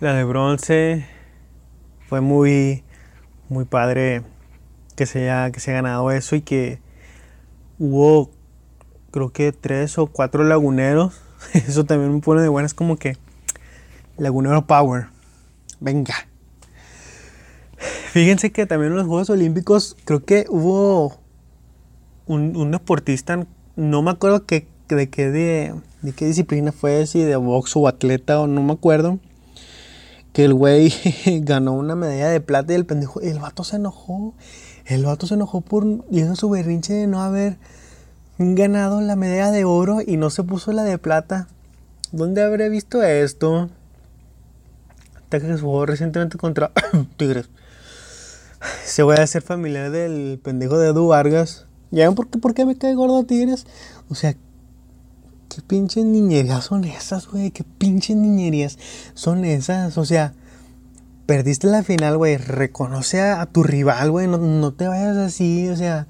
la 0.00 0.14
de 0.14 0.24
bronce. 0.24 1.13
Fue 2.14 2.20
muy 2.20 2.84
muy 3.48 3.64
padre 3.64 4.22
que 4.94 5.04
se 5.04 5.28
haya, 5.28 5.50
que 5.50 5.58
se 5.58 5.72
haya 5.72 5.82
ganado 5.82 6.12
eso 6.12 6.36
y 6.36 6.42
que 6.42 6.78
hubo 7.80 8.30
creo 9.10 9.32
que 9.32 9.50
tres 9.50 9.98
o 9.98 10.06
cuatro 10.06 10.44
laguneros. 10.44 11.20
Eso 11.54 11.84
también 11.84 12.14
me 12.14 12.20
pone 12.20 12.40
de 12.40 12.48
buenas 12.48 12.72
como 12.72 12.98
que 12.98 13.16
lagunero 14.16 14.64
power. 14.64 15.08
Venga. 15.80 16.14
Fíjense 18.12 18.52
que 18.52 18.64
también 18.64 18.92
en 18.92 18.98
los 18.98 19.08
Juegos 19.08 19.30
Olímpicos 19.30 19.96
creo 20.04 20.24
que 20.24 20.46
hubo 20.48 21.18
un, 22.26 22.54
un 22.54 22.70
deportista, 22.70 23.44
no 23.74 24.02
me 24.02 24.12
acuerdo 24.12 24.46
que, 24.46 24.68
de 24.88 25.10
qué 25.10 25.30
de, 25.32 25.74
qué 26.14 26.26
disciplina 26.26 26.70
fue, 26.70 27.08
si 27.08 27.24
de 27.24 27.34
box 27.34 27.74
o 27.74 27.88
atleta 27.88 28.38
o 28.38 28.46
no 28.46 28.62
me 28.62 28.74
acuerdo. 28.74 29.18
Que 30.34 30.44
el 30.44 30.52
güey 30.52 30.92
ganó 31.42 31.72
una 31.72 31.96
medalla 31.96 32.28
de 32.28 32.42
plata 32.42 32.74
y 32.74 32.76
el 32.76 32.84
pendejo, 32.84 33.22
el 33.22 33.38
vato 33.38 33.64
se 33.64 33.76
enojó. 33.76 34.34
El 34.84 35.06
vato 35.06 35.26
se 35.26 35.32
enojó 35.32 35.62
por 35.62 35.86
hizo 36.10 36.36
su 36.36 36.50
berrinche 36.50 36.92
de 36.92 37.06
no 37.06 37.22
haber 37.22 37.56
ganado 38.36 39.00
la 39.00 39.16
medalla 39.16 39.50
de 39.50 39.64
oro 39.64 40.00
y 40.06 40.18
no 40.18 40.28
se 40.28 40.42
puso 40.42 40.72
la 40.72 40.82
de 40.82 40.98
plata. 40.98 41.48
¿Dónde 42.12 42.42
habré 42.42 42.68
visto 42.68 43.02
esto? 43.02 43.70
Que 45.30 45.58
jugó 45.58 45.84
recientemente 45.86 46.38
contra 46.38 46.70
Tigres. 47.16 47.48
Se 48.84 49.02
voy 49.02 49.16
a 49.16 49.22
hacer 49.22 49.42
familiar 49.42 49.90
del 49.90 50.38
pendejo 50.42 50.78
de 50.78 50.90
Edu 50.90 51.08
Vargas. 51.08 51.66
¿Ya 51.90 52.06
ven 52.06 52.14
por 52.14 52.28
qué, 52.28 52.38
por 52.38 52.54
qué 52.54 52.64
me 52.64 52.76
cae 52.76 52.94
gordo 52.94 53.24
Tigres? 53.24 53.66
O 54.08 54.14
sea, 54.14 54.36
¿Qué 55.54 55.62
pinches 55.62 56.04
niñerías 56.04 56.64
son 56.64 56.82
esas, 56.82 57.28
güey? 57.28 57.52
¿Qué 57.52 57.62
pinches 57.62 58.16
niñerías 58.16 58.76
son 59.14 59.44
esas? 59.44 59.96
O 59.98 60.04
sea, 60.04 60.34
perdiste 61.26 61.68
la 61.68 61.84
final, 61.84 62.16
güey. 62.16 62.38
Reconoce 62.38 63.20
a, 63.20 63.46
tu 63.46 63.62
rival, 63.62 64.10
güey. 64.10 64.26
No, 64.26 64.72
te 64.72 64.88
vayas 64.88 65.16
así, 65.16 65.68
o 65.68 65.76
sea. 65.76 66.08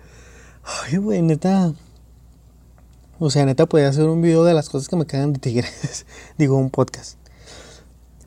Ay, 0.64 0.96
güey, 0.96 1.20
neta. 1.20 1.74
O 3.18 3.28
sea, 3.28 3.44
neta, 3.44 3.66
podía 3.66 3.90
hacer 3.90 4.04
un 4.04 4.22
video 4.22 4.44
de 4.44 4.54
las 4.54 4.70
cosas 4.70 4.88
que 4.88 4.96
me 4.96 5.04
cagan 5.04 5.34
de 5.34 5.40
tigres. 5.40 6.06
Digo, 6.38 6.56
un 6.56 6.70
podcast. 6.70 7.18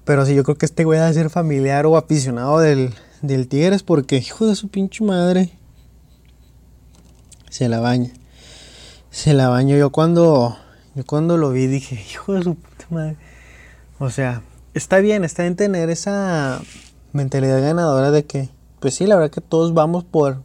Pero 0.06 0.24
sí, 0.24 0.36
yo 0.36 0.44
creo 0.44 0.60
que 0.60 0.68
este 0.68 0.84
güey 0.84 1.00
debe 1.00 1.14
ser 1.16 1.32
familiar 1.32 1.88
o 1.88 1.98
aficionado 1.98 2.60
del, 2.60 2.94
del 3.24 3.48
Tigres 3.48 3.82
porque, 3.82 4.18
hijo 4.18 4.46
de 4.46 4.56
su 4.56 4.68
pinche 4.68 5.04
madre. 5.04 5.52
Se 7.50 7.68
la 7.70 7.80
baña. 7.80 8.12
Se 9.10 9.34
la 9.34 9.50
baño 9.50 9.76
yo 9.78 9.92
cuando 9.92 10.58
yo 10.98 11.06
cuando 11.06 11.38
lo 11.38 11.52
vi 11.52 11.68
dije, 11.68 11.94
hijo 12.12 12.34
de 12.34 12.42
su 12.42 12.56
puta 12.56 12.86
madre. 12.90 13.18
O 14.00 14.10
sea, 14.10 14.42
está 14.74 14.98
bien, 14.98 15.24
está 15.24 15.44
bien 15.44 15.56
tener 15.56 15.92
esa 15.92 16.60
mentalidad 17.14 17.62
ganadora 17.62 18.10
de 18.10 18.26
que, 18.26 18.50
pues 18.80 18.96
sí, 18.96 19.06
la 19.06 19.16
verdad 19.16 19.30
que 19.30 19.42
todos 19.42 19.76
vamos 19.76 20.04
por, 20.04 20.42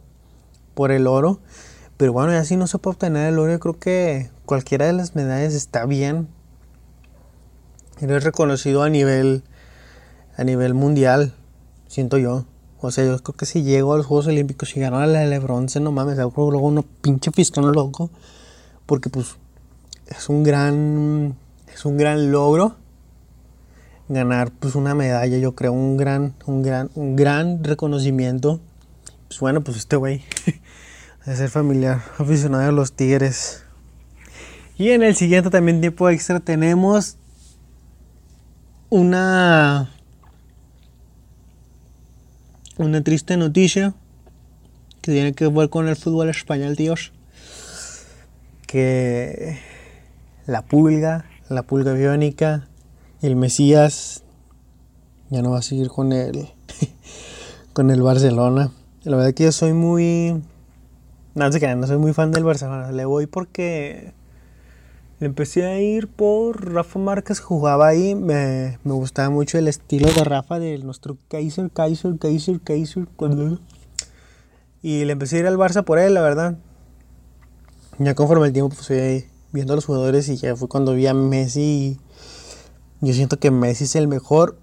por 0.75 0.91
el 0.91 1.07
oro. 1.07 1.39
Pero 1.97 2.13
bueno, 2.13 2.33
ya 2.33 2.45
si 2.45 2.55
no 2.55 2.67
se 2.67 2.77
puede 2.77 2.93
obtener 2.93 3.33
el 3.33 3.39
oro, 3.39 3.51
yo 3.51 3.59
creo 3.59 3.79
que 3.79 4.29
cualquiera 4.45 4.85
de 4.85 4.93
las 4.93 5.15
medallas 5.15 5.55
está 5.55 5.87
bien. 5.87 6.27
Eres 7.99 8.23
reconocido 8.23 8.83
a 8.83 8.89
nivel, 8.89 9.43
a 10.37 10.43
nivel 10.43 10.75
mundial, 10.75 11.33
siento 11.87 12.19
yo. 12.19 12.45
O 12.79 12.91
sea, 12.91 13.03
yo 13.05 13.17
creo 13.17 13.35
que 13.35 13.47
si 13.47 13.63
llego 13.63 13.93
a 13.93 13.97
los 13.97 14.05
Juegos 14.05 14.27
Olímpicos 14.27 14.77
y 14.77 14.79
gano 14.81 15.03
la 15.03 15.21
de 15.21 15.39
bronce, 15.39 15.79
no 15.79 15.91
mames, 15.91 16.17
luego 16.17 16.59
uno 16.59 16.85
pinche 17.01 17.31
fistón 17.31 17.71
loco. 17.71 18.11
Porque 18.85 19.09
pues 19.09 19.37
es 20.15 20.29
un 20.29 20.43
gran, 20.43 21.35
es 21.73 21.85
un 21.85 21.97
gran 21.97 22.31
logro 22.31 22.77
ganar 24.09 24.51
pues 24.51 24.75
una 24.75 24.95
medalla, 24.95 25.37
yo 25.37 25.55
creo, 25.55 25.73
un 25.73 25.97
gran, 25.97 26.35
un 26.45 26.61
gran, 26.61 26.89
un 26.95 27.15
gran 27.15 27.63
reconocimiento. 27.63 28.59
Pues 29.27 29.39
bueno, 29.39 29.61
pues 29.61 29.77
este 29.77 29.95
güey 29.95 30.23
de 31.25 31.35
ser 31.35 31.49
familiar, 31.49 32.01
aficionado 32.17 32.69
a 32.69 32.71
los 32.71 32.93
Tigres. 32.93 33.63
Y 34.77 34.89
en 34.89 35.03
el 35.03 35.15
siguiente 35.15 35.49
también 35.49 35.81
tiempo 35.81 36.09
extra 36.09 36.39
tenemos 36.39 37.17
una 38.89 39.89
una 42.77 43.03
triste 43.03 43.37
noticia 43.37 43.93
que 45.01 45.11
tiene 45.11 45.33
que 45.33 45.47
ver 45.47 45.69
con 45.69 45.87
el 45.87 45.95
fútbol 45.95 46.29
español, 46.29 46.75
tíos. 46.75 47.11
Que 48.65 49.59
la 50.45 50.61
pulga, 50.61 51.25
la 51.49 51.63
pulga 51.63 51.93
biónica, 51.93 52.67
el 53.21 53.35
Mesías 53.35 54.23
ya 55.29 55.41
no 55.41 55.51
va 55.51 55.59
a 55.59 55.61
seguir 55.61 55.87
con 55.89 56.11
el 56.11 56.49
con 57.73 57.89
el 57.89 58.01
Barcelona. 58.01 58.71
La 59.03 59.17
verdad 59.17 59.33
que 59.33 59.45
yo 59.45 59.51
soy 59.51 59.73
muy 59.73 60.41
no 61.35 61.51
sé 61.51 61.75
no 61.75 61.87
soy 61.87 61.97
muy 61.97 62.13
fan 62.13 62.31
del 62.31 62.43
Barcelona. 62.43 62.91
Le 62.91 63.05
voy 63.05 63.25
porque 63.25 64.13
le 65.19 65.27
empecé 65.27 65.65
a 65.65 65.79
ir 65.79 66.07
por 66.09 66.73
Rafa 66.73 66.99
Márquez, 66.99 67.39
jugaba 67.39 67.87
ahí, 67.87 68.13
me, 68.13 68.77
me 68.83 68.93
gustaba 68.93 69.29
mucho 69.29 69.57
el 69.57 69.67
estilo 69.67 70.11
de 70.11 70.23
Rafa 70.23 70.59
de 70.59 70.77
nuestro 70.79 71.17
Kaiser, 71.29 71.71
Kaiser, 71.71 72.17
Kaiser, 72.19 72.59
Kaiser. 72.59 73.07
Y 74.81 75.05
le 75.05 75.13
empecé 75.13 75.37
a 75.37 75.39
ir 75.39 75.47
al 75.47 75.57
Barça 75.57 75.85
por 75.85 75.97
él, 75.97 76.13
la 76.13 76.21
verdad. 76.21 76.57
Ya 77.99 78.15
conforme 78.15 78.47
el 78.47 78.53
tiempo 78.53 78.75
pues 78.75 78.87
fui 78.87 78.97
ahí 78.97 79.32
viendo 79.53 79.73
a 79.73 79.75
los 79.75 79.85
jugadores 79.85 80.27
y 80.27 80.35
ya 80.35 80.55
fue 80.55 80.67
cuando 80.67 80.93
vi 80.93 81.07
a 81.07 81.13
Messi. 81.13 81.99
yo 82.99 83.13
siento 83.13 83.39
que 83.39 83.51
Messi 83.51 83.85
es 83.85 83.95
el 83.95 84.07
mejor 84.07 84.57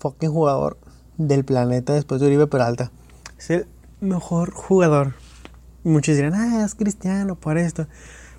fucking 0.00 0.30
jugador 0.30 0.78
del 1.18 1.44
planeta 1.44 1.92
después 1.92 2.20
de 2.20 2.26
Uribe 2.26 2.46
Peralta. 2.46 2.90
Es 3.38 3.50
el 3.50 3.66
mejor 4.00 4.50
jugador. 4.52 5.14
Muchos 5.84 6.16
dirán, 6.16 6.34
ah, 6.34 6.64
es 6.64 6.74
cristiano 6.74 7.36
por 7.36 7.58
esto. 7.58 7.86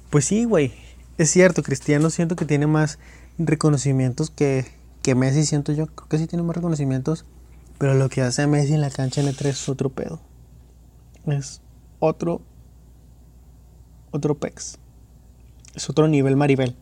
Pues 0.10 0.26
sí, 0.26 0.46
güey. 0.46 0.74
Es 1.18 1.30
cierto, 1.30 1.62
Cristiano 1.62 2.10
siento 2.10 2.36
que 2.36 2.46
tiene 2.46 2.66
más 2.66 2.98
reconocimientos 3.38 4.32
que, 4.32 4.66
que 5.04 5.14
Messi, 5.14 5.46
siento 5.46 5.72
yo. 5.74 5.88
Creo 5.88 6.10
que 6.10 6.18
sí 6.18 6.26
tiene 6.26 6.44
más 6.44 6.56
reconocimientos. 6.56 7.26
Pero 7.78 7.94
lo 7.94 8.10
que 8.10 8.22
hace 8.22 8.48
Messi 8.48 8.74
en 8.74 8.82
la 8.82 8.90
cancha 8.90 9.22
N3 9.22 9.46
es 9.46 9.70
otro 9.70 9.90
pedo. 9.90 10.22
Es 11.28 11.62
otro. 12.00 12.42
Otro 14.12 14.36
pex. 14.36 14.80
Es 15.74 15.90
otro 15.90 16.08
nivel 16.08 16.36
Maribel. 16.36 16.76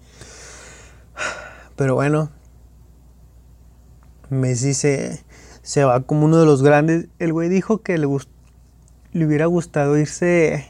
Pero 1.75 1.95
bueno. 1.95 2.29
Messi 4.29 4.73
se, 4.73 5.23
se 5.61 5.83
va 5.83 6.01
como 6.01 6.25
uno 6.25 6.37
de 6.37 6.45
los 6.45 6.63
grandes. 6.63 7.07
El 7.19 7.33
güey 7.33 7.49
dijo 7.49 7.81
que 7.81 7.97
le, 7.97 8.07
le 9.13 9.25
hubiera 9.25 9.45
gustado 9.45 9.97
irse 9.97 10.67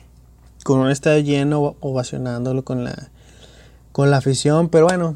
con 0.64 0.80
un 0.80 0.90
estadio 0.90 1.22
lleno, 1.22 1.76
ovacionándolo 1.80 2.64
con 2.64 2.84
la, 2.84 3.10
con 3.92 4.10
la 4.12 4.18
afición. 4.18 4.70
Pero 4.70 4.86
bueno, 4.86 5.16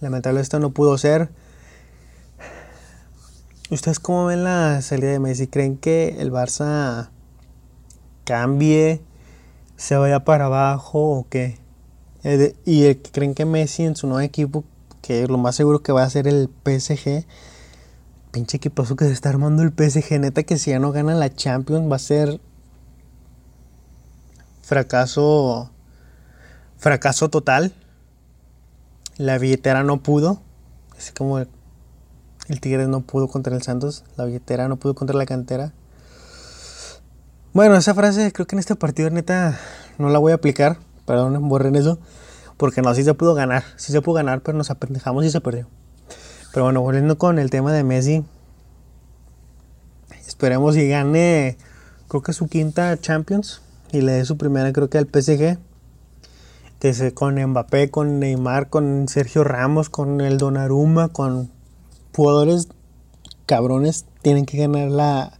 lamentablemente 0.00 0.44
esto 0.44 0.58
no 0.60 0.70
pudo 0.70 0.96
ser. 0.98 1.30
¿Ustedes 3.70 4.00
cómo 4.00 4.26
ven 4.26 4.44
la 4.44 4.82
salida 4.82 5.10
de 5.10 5.18
Messi? 5.18 5.46
¿Creen 5.46 5.78
que 5.78 6.16
el 6.18 6.30
Barça 6.30 7.08
cambie, 8.24 9.00
se 9.76 9.96
vaya 9.96 10.24
para 10.24 10.46
abajo 10.46 11.18
o 11.18 11.26
qué? 11.28 11.61
Eh, 12.24 12.54
y 12.64 12.94
creen 12.94 13.34
que 13.34 13.44
Messi 13.44 13.84
en 13.84 13.96
su 13.96 14.06
nuevo 14.06 14.20
equipo, 14.20 14.64
que 15.00 15.26
lo 15.26 15.38
más 15.38 15.56
seguro 15.56 15.82
que 15.82 15.92
va 15.92 16.04
a 16.04 16.10
ser 16.10 16.28
el 16.28 16.48
PSG, 16.64 17.26
pinche 18.30 18.56
equipazo 18.56 18.96
que 18.96 19.04
se 19.06 19.12
está 19.12 19.28
armando 19.28 19.62
el 19.62 19.72
PSG, 19.72 20.20
neta 20.20 20.42
que 20.44 20.56
si 20.56 20.70
ya 20.70 20.78
no 20.78 20.92
gana 20.92 21.14
la 21.14 21.34
Champions 21.34 21.90
va 21.90 21.96
a 21.96 21.98
ser 21.98 22.40
fracaso, 24.62 25.70
fracaso 26.78 27.28
total. 27.28 27.74
La 29.18 29.38
billetera 29.38 29.82
no 29.82 30.02
pudo, 30.02 30.40
así 30.96 31.12
como 31.12 31.38
el 31.38 32.60
Tigre 32.60 32.86
no 32.88 33.02
pudo 33.02 33.28
contra 33.28 33.54
el 33.54 33.62
Santos, 33.62 34.04
la 34.16 34.24
billetera 34.24 34.68
no 34.68 34.76
pudo 34.76 34.94
contra 34.94 35.16
la 35.16 35.26
cantera. 35.26 35.72
Bueno, 37.52 37.76
esa 37.76 37.94
frase 37.94 38.32
creo 38.32 38.46
que 38.46 38.54
en 38.54 38.60
este 38.60 38.76
partido 38.76 39.10
neta 39.10 39.58
no 39.98 40.08
la 40.08 40.18
voy 40.18 40.32
a 40.32 40.36
aplicar, 40.36 40.78
perdón, 41.06 41.48
borren 41.48 41.76
eso, 41.76 41.98
porque 42.56 42.82
no, 42.82 42.94
sí 42.94 43.04
se 43.04 43.14
pudo 43.14 43.34
ganar, 43.34 43.64
sí 43.76 43.92
se 43.92 44.02
pudo 44.02 44.16
ganar, 44.16 44.42
pero 44.42 44.56
nos 44.56 44.70
apendejamos 44.70 45.24
y 45.24 45.30
se 45.30 45.40
perdió. 45.40 45.68
Pero 46.52 46.64
bueno, 46.64 46.82
volviendo 46.82 47.18
con 47.18 47.38
el 47.38 47.50
tema 47.50 47.72
de 47.72 47.82
Messi, 47.82 48.24
esperemos 50.26 50.76
y 50.76 50.88
gane, 50.88 51.56
creo 52.08 52.22
que 52.22 52.32
su 52.32 52.48
quinta 52.48 52.98
Champions 53.00 53.62
y 53.92 54.00
le 54.00 54.12
dé 54.12 54.24
su 54.24 54.36
primera, 54.36 54.72
creo 54.72 54.88
que 54.88 54.98
al 54.98 55.06
PSG. 55.06 55.58
con 57.14 57.34
Mbappé, 57.34 57.90
con 57.90 58.18
Neymar, 58.18 58.70
con 58.70 59.06
Sergio 59.08 59.44
Ramos, 59.44 59.90
con 59.90 60.20
el 60.20 60.38
Donnarumma, 60.38 61.08
con 61.08 61.50
jugadores 62.14 62.68
cabrones, 63.46 64.06
tienen 64.22 64.46
que 64.46 64.58
ganar 64.58 64.90
la, 64.90 65.32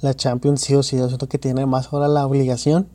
la 0.00 0.14
Champions 0.14 0.60
sí 0.60 0.74
o 0.74 0.82
sí. 0.82 0.98
Yo 0.98 1.08
siento 1.08 1.28
que 1.28 1.38
tiene 1.38 1.66
más 1.66 1.92
ahora 1.92 2.08
la 2.08 2.26
obligación. 2.26 2.86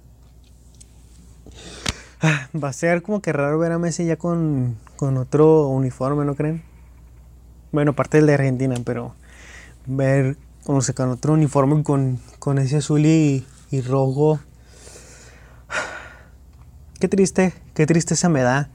Va 2.64 2.70
a 2.70 2.74
ser 2.74 3.02
como 3.02 3.22
que 3.22 3.34
raro 3.34 3.60
ver 3.60 3.72
a 3.72 3.80
Messi 3.80 4.06
ya 4.06 4.18
con, 4.18 4.78
otro 5.00 5.68
uniforme, 5.68 6.26
¿no 6.26 6.36
creen? 6.36 6.64
Bueno, 7.72 7.92
aparte 7.92 8.18
del 8.18 8.28
de 8.28 8.34
Argentina, 8.36 8.76
pero 8.86 9.14
ver, 9.86 10.38
no 10.68 10.82
sé, 10.82 10.94
con 10.94 11.10
otro 11.10 11.34
uniforme 11.34 11.84
con, 11.84 12.20
con 12.40 12.58
ese 12.58 12.78
azul 12.78 13.06
y, 13.06 13.46
y 13.72 13.82
rojo. 13.82 14.40
Qué 17.00 17.10
triste, 17.10 17.54
qué 17.74 17.86
tristeza 17.86 18.30
me 18.30 18.42
da. 18.42 18.70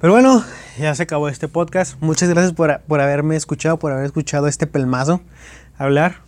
Pero 0.00 0.12
bueno, 0.12 0.44
ya 0.78 0.94
se 0.94 1.02
acabó 1.02 1.28
este 1.28 1.48
podcast. 1.48 2.00
Muchas 2.00 2.28
gracias 2.28 2.52
por, 2.54 2.80
por 2.82 3.00
haberme 3.00 3.34
escuchado, 3.34 3.78
por 3.78 3.92
haber 3.92 4.06
escuchado 4.06 4.46
este 4.46 4.68
pelmazo 4.68 5.20
hablar. 5.76 6.22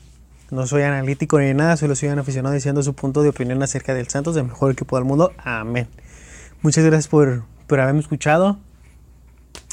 No 0.51 0.67
soy 0.67 0.83
analítico 0.83 1.39
ni 1.39 1.55
nada, 1.55 1.77
solo 1.77 1.95
soy 1.95 2.09
un 2.11 2.19
aficionado 2.19 2.55
diciendo 2.55 2.83
su 2.83 2.95
punto 2.95 3.23
de 3.23 3.31
opinión 3.31 3.63
acerca 3.63 3.95
del 3.95 4.09
Santos, 4.09 4.35
del 4.35 4.45
mejor 4.45 4.73
equipo 4.73 4.97
del 4.97 5.05
mundo. 5.05 5.33
Amén. 5.39 5.89
Muchas 6.65 6.83
gracias 6.83 7.09
por, 7.09 7.45
por 7.67 7.79
haberme 7.79 8.01
escuchado. 8.01 8.59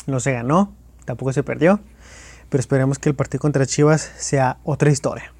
No 0.07 0.19
se 0.19 0.33
ganó, 0.33 0.75
tampoco 1.05 1.31
se 1.31 1.41
perdió, 1.41 1.79
pero 2.49 2.59
esperemos 2.59 2.99
que 2.99 3.07
el 3.07 3.15
partido 3.15 3.39
contra 3.39 3.65
Chivas 3.65 4.11
sea 4.17 4.57
otra 4.65 4.91
historia. 4.91 5.33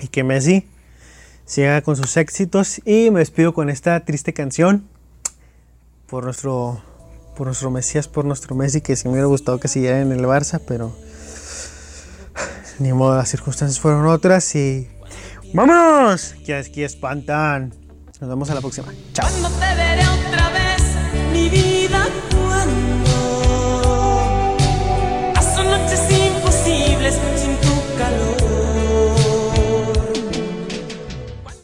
Y 0.00 0.08
que 0.08 0.24
Messi 0.24 0.68
siga 1.46 1.80
con 1.80 1.96
sus 1.96 2.14
éxitos. 2.18 2.82
Y 2.84 3.10
me 3.10 3.20
despido 3.20 3.54
con 3.54 3.70
esta 3.70 4.04
triste 4.04 4.34
canción 4.34 4.86
por 6.08 6.24
nuestro, 6.24 6.82
por 7.34 7.46
nuestro 7.46 7.70
Mesías, 7.70 8.06
por 8.06 8.26
nuestro 8.26 8.54
Messi, 8.54 8.82
que 8.82 8.96
sí 8.96 9.08
me 9.08 9.12
hubiera 9.12 9.28
gustado 9.28 9.58
que 9.58 9.68
siguiera 9.68 9.98
en 9.98 10.12
el 10.12 10.26
Barça, 10.26 10.60
pero 10.68 10.94
ni 12.80 12.92
modo, 12.92 13.16
las 13.16 13.30
circunstancias 13.30 13.80
fueron 13.80 14.04
otras 14.04 14.54
y. 14.54 14.90
¡Vámonos! 15.54 16.34
Que 16.44 16.54
aquí 16.54 16.82
espantan. 16.82 17.87
Nos 18.20 18.30
vemos 18.30 18.50
a 18.50 18.54
la 18.54 18.60
próxima. 18.60 18.88
Chao. 19.12 19.28
Cuando 19.28 19.48
te 19.50 19.74
veré 19.74 20.02
otra 20.02 20.50
vez, 20.50 20.82
mi 21.32 21.48
vida, 21.48 22.06